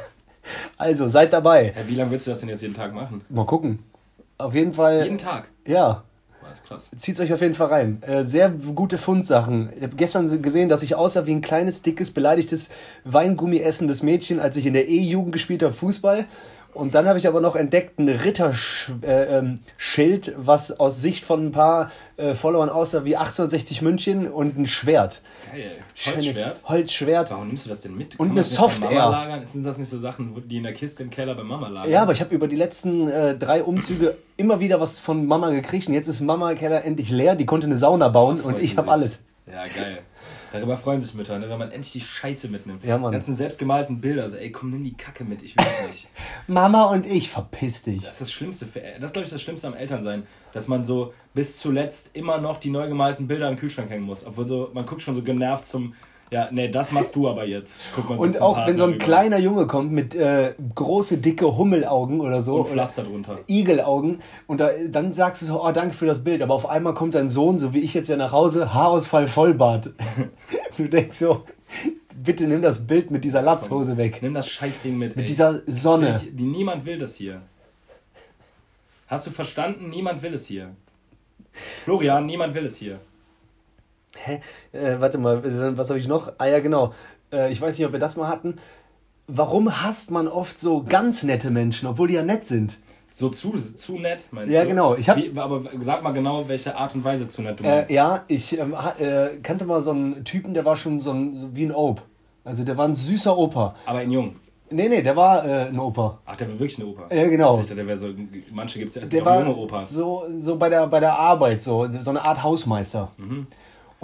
[0.78, 1.74] Also seid dabei.
[1.76, 3.22] Ja, wie lange willst du das denn jetzt jeden Tag machen?
[3.30, 3.80] Mal gucken.
[4.38, 5.04] Auf jeden Fall.
[5.04, 5.48] Jeden Tag.
[5.66, 6.04] Ja.
[6.56, 6.92] Ist krass.
[6.98, 8.02] Zieht's euch auf jeden Fall rein.
[8.02, 9.70] Äh, sehr gute Fundsachen.
[9.76, 12.70] Ich habe gestern gesehen, dass ich aussah wie ein kleines, dickes, beleidigtes,
[13.04, 16.26] Weingummi essendes Mädchen, als ich in der E-Jugend gespielt habe, Fußball.
[16.76, 19.60] Und dann habe ich aber noch entdeckt ein Ritterschild, äh, ähm,
[20.38, 25.22] was aus Sicht von ein paar äh, Followern aussah wie 1860 München und ein Schwert.
[25.52, 25.78] Geil.
[26.06, 26.62] Holzschwert?
[26.66, 27.32] Holzschwert.
[27.32, 28.20] Warum nimmst du das denn mit?
[28.20, 28.44] Und Kann man
[28.84, 29.46] eine lagern?
[29.46, 31.92] Sind das nicht so Sachen, die in der Kiste im Keller bei Mama lagern?
[31.92, 35.52] Ja, aber ich habe über die letzten äh, drei Umzüge immer wieder was von Mama
[35.52, 35.88] gekriegt.
[35.88, 37.36] Und jetzt ist Mama Keller endlich leer.
[37.36, 39.22] Die konnte eine Sauna bauen und ich habe alles.
[39.48, 40.00] Ja, geil.
[40.60, 41.50] Darüber freuen sich Mütter, ne?
[41.50, 42.84] wenn man endlich die Scheiße mitnimmt.
[42.84, 43.12] Ja, Mann.
[43.12, 44.24] Die ganzen selbstgemalten Bilder.
[44.24, 46.08] Also, ey, komm, nimm die Kacke mit, ich will nicht.
[46.48, 48.02] Mama und ich, verpiss dich.
[48.02, 48.66] Das ist das Schlimmste.
[48.66, 50.28] Für, das glaube ich, das Schlimmste am Elternsein.
[50.54, 54.26] Dass man so bis zuletzt immer noch die neu gemalten Bilder im Kühlschrank hängen muss.
[54.26, 55.94] Obwohl so, man guckt schon so genervt zum,
[56.32, 57.90] ja, nee, das machst du aber jetzt.
[57.96, 59.06] Guck mal so Und auch wenn so ein rüber.
[59.06, 62.58] kleiner Junge kommt mit äh, große, dicke Hummelaugen oder so.
[62.58, 63.40] Und Pflaster drunter.
[63.48, 64.22] Igelaugen.
[64.48, 66.42] Und da, dann sagst du so, oh, danke für das Bild.
[66.42, 69.92] Aber auf einmal kommt dein Sohn, so wie ich jetzt ja nach Hause, Haarausfall, Vollbart.
[70.78, 71.44] du denkst so,
[72.16, 74.20] bitte nimm das Bild mit dieser Latzhose weg.
[74.22, 75.16] Nimm das Scheißding mit.
[75.16, 75.28] Mit ey.
[75.28, 76.22] dieser Sonne.
[76.24, 77.44] Ich, die, niemand will das hier.
[79.08, 79.90] Hast du verstanden?
[79.90, 80.76] Niemand will es hier.
[81.84, 83.00] Florian, niemand will es hier.
[84.16, 84.42] Hä?
[84.72, 86.34] Äh, warte mal, äh, was habe ich noch?
[86.38, 86.94] Ah ja, genau.
[87.32, 88.56] Äh, ich weiß nicht, ob wir das mal hatten.
[89.28, 92.78] Warum hasst man oft so ganz nette Menschen, obwohl die ja nett sind?
[93.10, 94.68] So zu, zu nett, meinst Ja, du?
[94.70, 94.96] genau.
[94.96, 97.68] Ich hab- Wie, aber sag mal genau, welche Art und Weise zu nett du Äh,
[97.78, 97.92] meinst.
[97.92, 101.56] ja, ich ähm, äh, kannte mal so einen Typen, der war schon so, ein, so
[101.56, 102.02] wie ein Opa.
[102.44, 103.76] Also der war ein süßer Opa.
[103.86, 104.36] Aber in jung.
[104.70, 106.20] Nee, nee, der war äh, ein Opa.
[106.26, 107.04] Ach, der war wirklich ein Opa.
[107.16, 107.54] Ja, genau.
[107.56, 108.10] Ich dachte, der wäre so,
[108.52, 109.90] manche gibt es ja Der auch war junge Opas.
[109.92, 113.12] so, so bei, der, bei der Arbeit, so, so eine Art Hausmeister.
[113.18, 113.48] Mhm.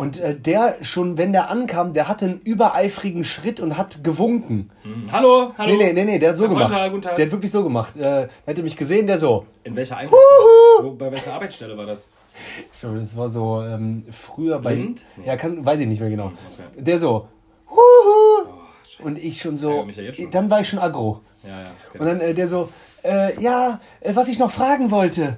[0.02, 4.72] Und äh, der schon, wenn der ankam, der hatte einen übereifrigen Schritt und hat gewunken.
[4.84, 5.12] Mhm.
[5.12, 5.78] Hallo, hallo.
[5.78, 6.74] Nee, nee, nee, nee, der hat so Guten gemacht.
[6.74, 7.16] Tag, guten Tag.
[7.18, 7.95] Der hat wirklich so gemacht.
[7.97, 9.45] Äh, hätte mich gesehen, der so.
[9.64, 10.20] In welcher Einrichtung?
[10.82, 12.10] Wo, bei welcher Arbeitsstelle war das?
[12.74, 14.74] Ich glaube, das war so ähm, früher bei.
[14.74, 15.04] Lind?
[15.24, 16.32] Ja, kann, weiß ich nicht mehr genau.
[16.32, 16.82] Okay.
[16.82, 17.28] Der so.
[17.70, 18.47] Huhu.
[18.84, 19.04] scheiße.
[19.04, 19.86] und ich schon so.
[19.86, 20.32] ja schon.
[20.32, 21.22] Dann war ich schon aggro.
[21.43, 21.99] Ja, ja.
[21.99, 22.70] Und dann äh, der so,
[23.04, 25.38] äh, ja, äh, was ich noch fragen wollte.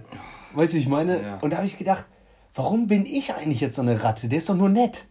[0.53, 1.39] Weißt du, wie ich meine?
[1.41, 2.05] Und da habe ich gedacht,
[2.54, 4.28] warum bin ich eigentlich jetzt so eine Ratte?
[4.30, 5.06] Der ist doch nur nett.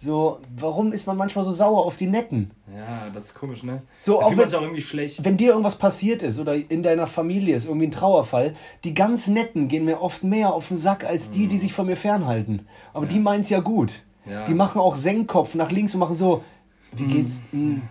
[0.00, 2.52] So, warum ist man manchmal so sauer auf die Netten?
[2.72, 3.82] ja, das ist komisch, ne?
[4.00, 5.24] So, da auch wenn- auch irgendwie schlecht.
[5.24, 9.26] Wenn dir irgendwas passiert ist oder in deiner Familie ist irgendwie ein Trauerfall, die ganz
[9.26, 12.68] Netten gehen mir oft mehr auf den Sack als die, die sich von mir fernhalten.
[12.94, 14.02] Aber die meinen es ja gut.
[14.24, 14.30] Mhm.
[14.32, 14.46] Ja.
[14.46, 16.44] Die machen auch Senkkopf nach links und machen so,
[16.92, 17.40] wie geht's?
[17.50, 17.82] Hm,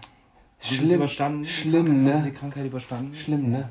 [0.60, 1.44] Schlimm, überstanden?
[1.44, 2.24] Die schlimm, ne?
[2.26, 3.14] die Krankheit überstanden?
[3.16, 3.70] Schlimm, ne?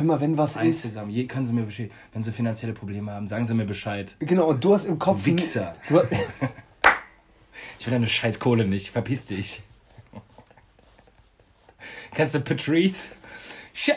[0.00, 0.82] Hör mal, wenn was Eins ist.
[0.94, 1.10] zusammen.
[1.10, 4.16] Je, können Sie mir Bescheid, wenn Sie finanzielle Probleme haben, sagen Sie mir Bescheid.
[4.20, 5.26] Genau, und du hast im Kopf.
[5.26, 5.76] Wichser.
[5.90, 6.00] Du,
[7.78, 8.88] Ich will deine scheiß Kohle nicht.
[8.88, 9.60] Verpiss dich.
[12.14, 13.10] Kennst du Patrice?
[13.74, 13.90] Sch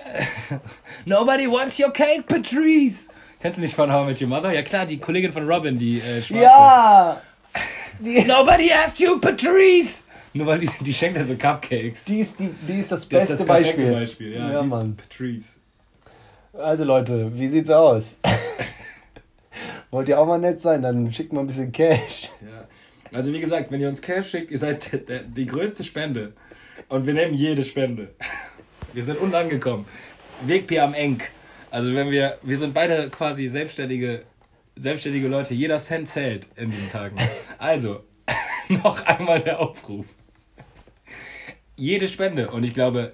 [1.06, 3.08] Nobody wants your cake, Patrice.
[3.40, 4.52] Kennst du nicht von How I Met Your Mother?
[4.52, 6.44] Ja klar, die Kollegin von Robin, die äh, Schwarze.
[6.44, 7.22] ja!
[8.00, 10.04] Die, Nobody asked you, Patrice.
[10.34, 12.04] Nur weil die, die schenkt ja so Cupcakes.
[12.06, 13.92] die, ist, die, die ist das das beste ist das Beispiel.
[13.94, 14.34] Beispiel.
[14.34, 14.98] Ja, Ja, Mann.
[14.98, 15.54] Patrice.
[16.54, 18.20] Also Leute, wie sieht's aus?
[19.92, 20.84] Wollt ihr auch mal nett sein?
[20.84, 22.30] Dann schickt mal ein bisschen Cash.
[22.42, 22.68] Ja.
[23.12, 24.92] Also wie gesagt, wenn ihr uns Cash schickt, ihr seid
[25.36, 26.34] die größte Spende.
[26.90, 28.10] Und wir nehmen jede Spende.
[28.94, 29.86] Wir sind unangekommen.
[30.46, 31.22] Wegbier am Eng.
[31.72, 34.20] Also wenn wir, wir sind beide quasi selbstständige,
[34.76, 35.56] selbstständige Leute.
[35.56, 37.18] Jeder Cent zählt in diesen Tagen.
[37.58, 38.04] Also,
[38.70, 40.06] noch einmal der Aufruf.
[41.76, 42.52] Jede Spende.
[42.52, 43.14] Und ich glaube,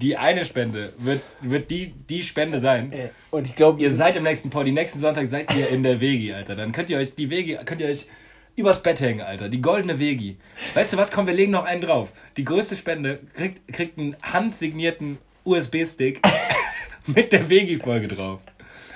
[0.00, 2.92] die eine Spende wird, wird die, die Spende sein.
[3.30, 6.00] Und ich glaube, Ihr seid im nächsten Pod, die nächsten Sonntag seid ihr in der
[6.00, 6.54] Vegi, Alter.
[6.54, 8.06] Dann könnt ihr euch die Vegi, könnt ihr euch
[8.54, 9.48] übers Bett hängen, Alter.
[9.48, 10.36] Die goldene Vegi.
[10.74, 11.10] Weißt du was?
[11.10, 12.12] Komm, wir legen noch einen drauf.
[12.36, 16.20] Die größte Spende kriegt, kriegt einen handsignierten USB-Stick
[17.06, 18.40] mit der Vegi-Folge drauf.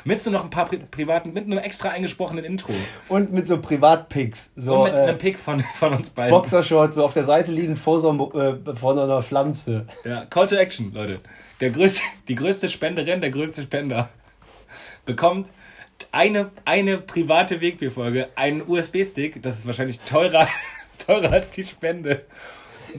[0.05, 2.73] Mit so noch ein paar pri privaten, mit einem extra eingesprochenen Intro.
[3.09, 4.53] und mit so Privatpics.
[4.57, 6.31] So Und mit äh, einem Pick von, von uns beiden.
[6.31, 9.87] Boxershorts so auf der Seite liegen vor so, einem, äh, vor so einer Pflanze.
[10.05, 11.21] Ja, Call to Action, Leute.
[11.61, 14.09] Der größte, die größte Spenderin, der größte Spender
[15.05, 15.51] bekommt
[16.11, 20.49] eine, eine private Wegbierfolge, einen USB-Stick, das ist wahrscheinlich teurer,
[20.99, 22.25] teurer als die Spende.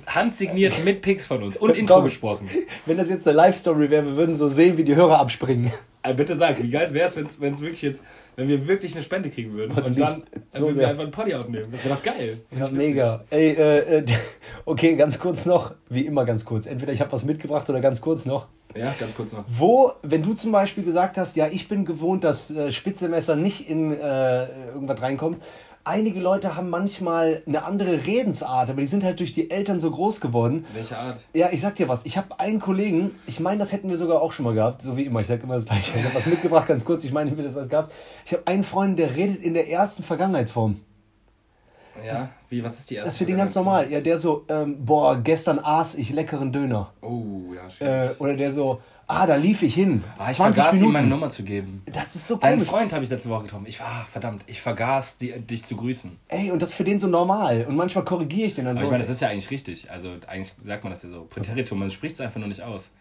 [0.07, 2.05] Handsigniert mit Pics von uns und Intro Komm.
[2.05, 2.49] gesprochen.
[2.87, 5.71] Wenn das jetzt eine Live-Story wäre, wir würden so sehen, wie die Hörer abspringen.
[6.03, 8.03] Aber bitte sag, wie geil wäre es, wenn es wirklich jetzt,
[8.35, 11.11] wenn wir wirklich eine Spende kriegen würden und liebst dann, so würden wir einfach ein
[11.11, 11.67] Poddy aufnehmen.
[11.71, 12.41] Das wäre doch geil.
[12.57, 13.23] Ja, mega.
[13.29, 14.05] Ey, äh, äh,
[14.65, 15.75] okay, ganz kurz noch.
[15.87, 16.65] Wie immer ganz kurz.
[16.65, 18.47] Entweder ich habe was mitgebracht oder ganz kurz noch.
[18.75, 19.45] Ja, ganz kurz noch.
[19.47, 23.37] Wo, wenn du zum Beispiel gesagt hast, ja, ich bin gewohnt, dass äh, spitze Messer
[23.37, 25.41] nicht in äh, irgendwas reinkommt.
[25.85, 29.91] Einige Leute haben manchmal eine andere Redensart, aber die sind halt durch die Eltern so
[29.91, 30.65] groß geworden.
[30.73, 31.19] Welche Art?
[31.33, 32.05] Ja, ich sag dir was.
[32.05, 34.95] Ich habe einen Kollegen, ich meine, das hätten wir sogar auch schon mal gehabt, so
[34.95, 35.19] wie immer.
[35.19, 35.99] Ich sag immer das Gleiche.
[35.99, 37.03] Ich habe was mitgebracht, ganz kurz.
[37.03, 37.91] Ich meine, wir das alles gehabt.
[38.25, 40.79] Ich habe einen Freund, der redet in der ersten Vergangenheitsform.
[42.05, 43.05] Ja, wie, was ist die erste?
[43.07, 43.91] Das ist für den ganz normal.
[43.91, 46.91] Ja, der so, ähm, boah, gestern aß ich leckeren Döner.
[47.01, 47.69] Oh, ja, Äh,
[48.07, 48.21] schwierig.
[48.21, 50.03] oder der so, ah, da lief ich hin.
[50.17, 50.93] Ah, ich 20 vergaß ihm Minuten.
[50.93, 51.81] meine Nummer zu geben.
[51.85, 52.67] Das ist so Deinen komisch.
[52.69, 53.65] Freund habe ich letzte Woche getroffen.
[53.67, 56.17] Ich war, verdammt, ich vergaß, die, dich zu grüßen.
[56.27, 57.65] Ey, und das ist für den so normal.
[57.67, 58.85] Und manchmal korrigiere ich den dann Aber so.
[58.85, 59.89] ich meine, das ist ja eigentlich richtig.
[59.91, 61.23] Also eigentlich sagt man das ja so.
[61.25, 62.91] Präteritum, man spricht es einfach nur nicht aus.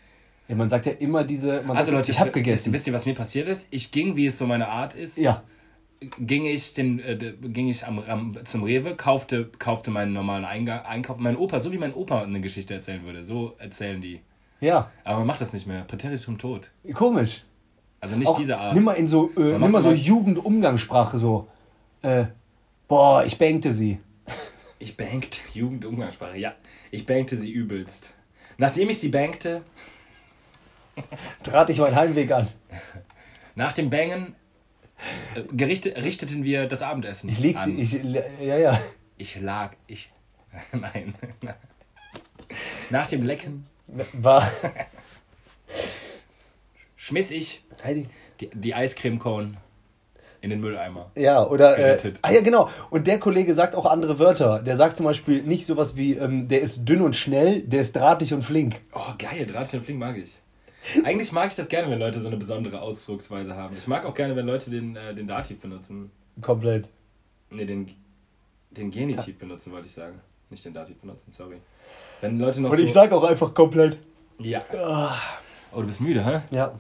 [0.49, 2.73] ja, man sagt ja immer diese, man Also sagt, Leute, ich habe gegessen.
[2.73, 3.69] Wisst ihr, was mir passiert ist?
[3.71, 5.43] Ich ging, wie es so meine Art ist, Ja,
[6.19, 10.81] ging ich, den, äh, ging ich am, am, zum Rewe, kaufte, kaufte meinen normalen Eingang,
[10.81, 11.17] Einkauf.
[11.19, 14.21] Mein Opa, so wie mein Opa eine Geschichte erzählen würde, so erzählen die.
[14.63, 15.83] Ja, Aber man macht das nicht mehr.
[15.83, 16.71] Präteritum tot.
[16.95, 17.45] komisch.
[18.01, 18.75] Also nicht Auch, diese Art.
[18.75, 21.49] Nimm mal in so, äh, nimm mal so Jugendumgangssprache so.
[22.03, 22.27] Äh,
[22.89, 24.01] boah, ich bängte sie.
[24.79, 26.55] Ich bankte, Jugendumgangssprache, ja.
[26.91, 28.15] Ich bankte sie übelst.
[28.57, 29.63] Nachdem ich sie bankte,
[31.43, 32.49] Trat ich meinen Heimweg an.
[33.55, 34.37] nach dem Bangen,
[35.35, 37.65] äh, gerichte, richteten wir das Abendessen Ich leg an.
[37.77, 37.93] sie, ich,
[38.41, 38.81] ja, ja.
[39.17, 40.09] Ich lag, ich.
[40.73, 41.15] Nein.
[42.91, 43.67] Nach dem Lecken
[44.13, 44.51] War.
[47.03, 47.65] schmiss ich
[48.41, 49.55] die, die Eiscreme-Cone
[50.41, 51.11] in den Mülleimer.
[51.17, 51.75] Ja, oder.
[51.75, 52.19] Äh, Gerettet.
[52.23, 52.69] ah, ja, genau.
[52.91, 54.63] Und der Kollege sagt auch andere Wörter.
[54.63, 57.97] Der sagt zum Beispiel nicht sowas wie, ähm, der ist dünn und schnell, der ist
[57.97, 58.77] drahtig und flink.
[58.93, 60.41] Oh, geil, Drahtchen und Flink mag ich.
[61.05, 63.77] Eigentlich mag ich das gerne, wenn Leute so eine besondere Ausdrucksweise haben.
[63.77, 66.11] Ich mag auch gerne, wenn Leute den, äh, den Dativ benutzen.
[66.41, 66.89] Komplett.
[67.51, 67.91] Ne, den,
[68.71, 70.21] den Genitiv benutzen, wollte ich sagen.
[70.51, 71.57] Nicht den Dativ benutzen, sorry.
[72.23, 72.83] Wenn Leute noch Und so...
[72.85, 73.99] ich sag auch einfach komplett.
[74.39, 74.63] Ja.
[75.75, 76.41] Oh, du bist müde, hä?
[76.55, 76.73] Ja.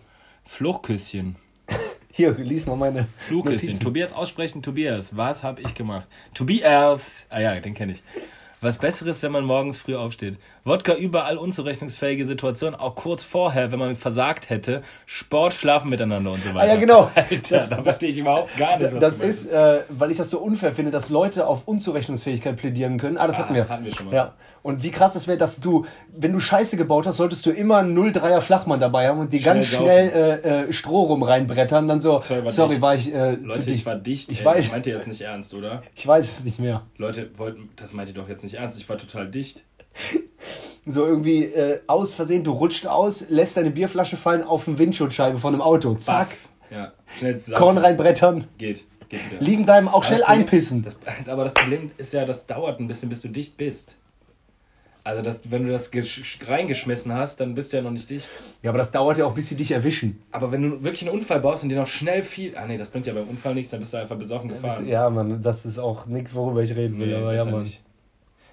[0.46, 1.36] Fluchküsschen.
[2.12, 3.66] Hier, lies mal meine Fluchküsschen.
[3.68, 3.82] Notizen.
[3.84, 5.16] Tobias aussprechen, Tobias.
[5.16, 6.06] Was habe ich gemacht?
[6.32, 7.26] Tobias.
[7.28, 8.02] Ah ja, den kenne ich.
[8.60, 10.38] Was Besseres, wenn man morgens früh aufsteht.
[10.62, 14.82] Wodka überall unzurechnungsfähige Situationen, auch kurz vorher, wenn man versagt hätte.
[15.04, 16.60] Sport, Schlafen miteinander und so weiter.
[16.70, 17.10] Ah ja, genau.
[17.16, 20.38] Alter, Das- da verstehe ich überhaupt gar nicht, Das ist, äh, weil ich das so
[20.38, 23.16] unfair finde, dass Leute auf Unzurechnungsfähigkeit plädieren können.
[23.18, 23.68] Ah, das hatten wir.
[23.68, 24.14] hatten wir schon mal.
[24.14, 24.34] Ja.
[24.62, 25.84] Und wie krass das wäre, dass du,
[26.16, 29.40] wenn du Scheiße gebaut hast, solltest du immer einen 0,3er Flachmann dabei haben und die
[29.40, 30.08] Schnell ganz schnell
[30.44, 31.88] äh, äh, Stroh rum reinbrettern.
[31.88, 33.12] Dann so, Sorry, sorry, war dicht.
[33.12, 33.86] war ich äh, Leute, zu ich dicht.
[33.86, 34.30] war dicht.
[34.32, 34.44] Ich ey.
[34.44, 34.64] weiß.
[34.66, 35.82] Das meint ihr jetzt nicht ernst, oder?
[35.96, 36.82] Ich weiß es nicht mehr.
[36.96, 38.78] Leute wollten, das meint ihr doch jetzt nicht ernst.
[38.78, 39.64] Ich war total dicht.
[40.84, 45.38] So irgendwie äh, aus Versehen, du rutscht aus, lässt deine Bierflasche fallen auf eine Windschutzscheibe
[45.38, 45.94] von einem Auto.
[45.94, 46.48] Zack, Baff.
[46.70, 47.56] Ja, schnell zusammen.
[47.62, 49.40] Korn reinbrettern, Geht, geht wieder.
[49.40, 50.82] liegen bleiben, auch Aber schnell Problem- einpissen.
[50.82, 50.98] Das,
[51.28, 53.94] aber das Problem ist ja, das dauert ein bisschen, bis du dicht bist.
[55.04, 58.28] Also, das, wenn du das gesch- reingeschmissen hast, dann bist du ja noch nicht dicht.
[58.62, 60.22] Ja, aber das dauert ja auch, bis sie dich erwischen.
[60.30, 62.56] Aber wenn du wirklich einen Unfall baust und dir noch schnell viel.
[62.56, 64.86] Ah, nee, das bringt ja beim Unfall nichts, dann bist du einfach besoffen gefahren.
[64.86, 67.08] Ja, Mann, das ist auch nichts, worüber ich reden will.
[67.08, 67.62] Nee, aber ja, Mann.
[67.62, 67.80] nicht.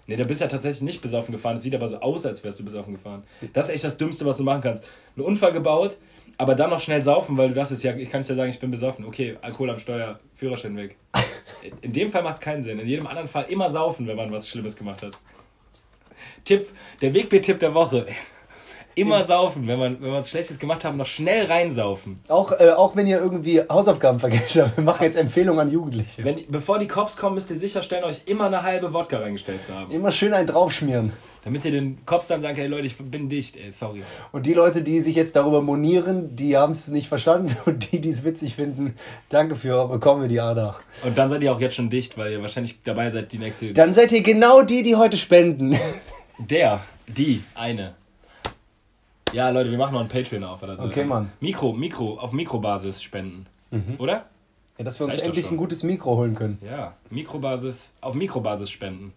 [0.08, 1.58] Nee, da bist ja tatsächlich nicht besoffen gefahren.
[1.58, 3.22] Es sieht aber so aus, als wärst du besoffen gefahren.
[3.54, 4.84] Das ist echt das Dümmste, was du machen kannst.
[5.16, 5.98] Einen Unfall gebaut,
[6.38, 8.60] aber dann noch schnell saufen, weil du dachtest, ja, ich kann es ja sagen, ich
[8.60, 9.06] bin besoffen.
[9.06, 10.96] Okay, Alkohol am Steuer, Führerschein weg.
[11.82, 12.80] In dem Fall macht es keinen Sinn.
[12.80, 15.16] In jedem anderen Fall immer saufen, wenn man was Schlimmes gemacht hat.
[16.46, 16.68] Tipp,
[17.02, 18.08] der Wegbier-Tipp der Woche.
[19.00, 22.20] Immer saufen, wenn man, wenn man was Schlechtes gemacht hat, noch schnell reinsaufen.
[22.28, 26.24] Auch, äh, auch wenn ihr irgendwie Hausaufgaben vergesst habt, wir machen jetzt Empfehlungen an Jugendliche.
[26.26, 29.74] Wenn, bevor die Cops kommen, müsst ihr sicherstellen, euch immer eine halbe Wodka reingestellt zu
[29.74, 29.92] haben.
[29.92, 31.14] Immer schön einen draufschmieren.
[31.46, 34.04] Damit ihr den Cops dann sagt, hey Leute, ich bin dicht, ey, sorry.
[34.34, 37.56] Und die Leute, die sich jetzt darüber monieren, die haben es nicht verstanden.
[37.66, 38.96] Und die, die es witzig finden,
[39.30, 40.78] danke für eure Comedy-Ader.
[41.06, 43.72] Und dann seid ihr auch jetzt schon dicht, weil ihr wahrscheinlich dabei seid, die nächste.
[43.72, 45.78] Dann seid ihr genau die, die heute spenden.
[46.40, 47.96] Der, die, eine.
[49.34, 50.84] Ja, Leute, wir machen noch ein Patreon auf oder so.
[50.84, 51.32] Okay, Mann.
[51.40, 53.46] Mikro, Mikro, auf Mikrobasis spenden.
[54.00, 54.26] Oder?
[54.78, 56.58] Ja, dass wir uns reicht doch endlich ein gutes Mikro holen können.
[56.66, 59.14] Ja, Mikrobasis, auf Mikrobasis spenden.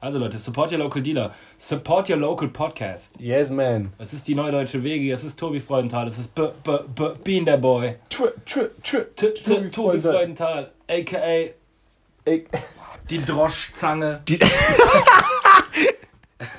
[0.00, 1.32] Also Leute, support your local dealer.
[1.56, 3.20] Support your local podcast.
[3.20, 3.92] Yes, man.
[3.98, 7.44] Es ist die Neudeutsche Wege, es ist Tobi Freudenthal, es ist B B B Bean
[7.44, 7.96] der Boy.
[8.08, 11.50] Tw, tw, tw, T T Tobi Freudenthal, aka
[12.26, 12.46] Ey,
[13.10, 14.38] die Droschzange, Die,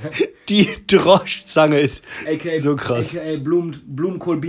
[0.50, 3.16] die Droschzange ist aka, so krass.
[3.16, 4.42] aka Blumen, Blumenkohl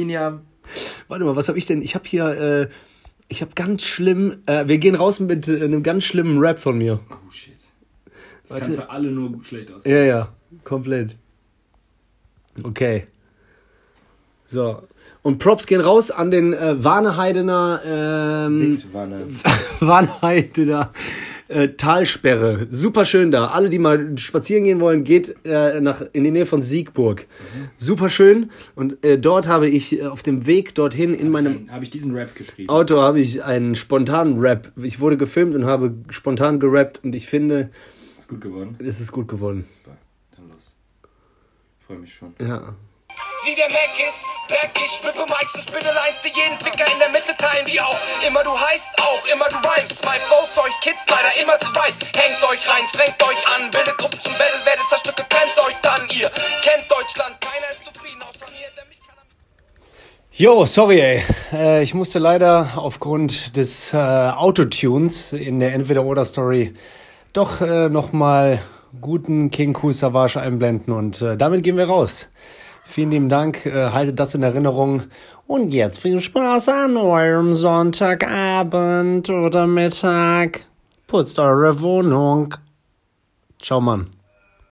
[1.09, 1.83] Warte mal, was habe ich denn?
[1.83, 2.69] Ich habe hier, äh,
[3.29, 6.79] ich habe ganz schlimm, äh, wir gehen raus mit äh, einem ganz schlimmen Rap von
[6.79, 7.01] mir.
[7.11, 7.55] Oh shit.
[8.43, 8.67] Das Warte.
[8.67, 9.97] kann für alle nur schlecht ausgehen.
[9.97, 10.29] Ja, ja,
[10.65, 11.17] komplett.
[12.63, 13.07] Okay.
[14.47, 14.83] So.
[15.23, 19.27] Und Props gehen raus an den äh, Warneheidener, ähm, Wichswanne.
[21.49, 22.67] Äh, Talsperre.
[22.71, 23.47] Super schön da.
[23.49, 27.27] Alle, die mal spazieren gehen wollen, geht äh, nach, in die Nähe von Siegburg.
[27.77, 28.51] Super schön.
[28.75, 32.15] Und äh, dort habe ich äh, auf dem Weg dorthin in meinem Habe ich diesen
[32.17, 32.69] Rap geschrieben.
[32.69, 34.73] Auto habe ich einen spontanen Rap.
[34.77, 37.71] Ich wurde gefilmt und habe spontan gerappt und ich finde,
[38.19, 38.77] Ist gut geworden.
[38.81, 39.65] es ist gut geworden.
[39.85, 39.97] Super.
[40.37, 40.75] Dann los.
[41.79, 42.35] Ich freue mich schon.
[42.41, 42.75] Ja.
[43.45, 45.55] Sieh, der Mac ist back, ich schwippe Mikes.
[45.55, 47.35] Und spinne Lines, die jeden Ficker in der Mitte.
[47.37, 47.97] Teilen, wie auch.
[48.27, 49.23] Immer du heißt, auch.
[49.33, 50.05] Immer du rhymst.
[50.05, 51.99] My Flows euch Kids leider immer zu weiß.
[52.15, 56.01] Hängt euch rein, strengt euch an, bildet Gruppen zum Battle, werdet zerstückelt, kennt euch dann,
[56.19, 56.31] ihr
[56.63, 59.17] kennt Deutschland, keiner ist zufrieden, außer mir, der mich kann.
[60.33, 61.25] Jo, sorry, ey.
[61.53, 66.75] Äh, ich musste leider aufgrund des äh, Autotunes in der Entweder-Oder-Story
[67.33, 68.61] doch äh, nochmal
[69.01, 72.31] guten King Cool Savage einblenden und äh, damit gehen wir raus.
[72.89, 75.03] Vielen lieben Dank, äh, haltet das in Erinnerung.
[75.49, 80.65] Und jetzt viel Spaß an eurem Sonntagabend oder Mittag.
[81.09, 82.55] Putzt eure Wohnung.
[83.61, 84.16] Ciao, Mann.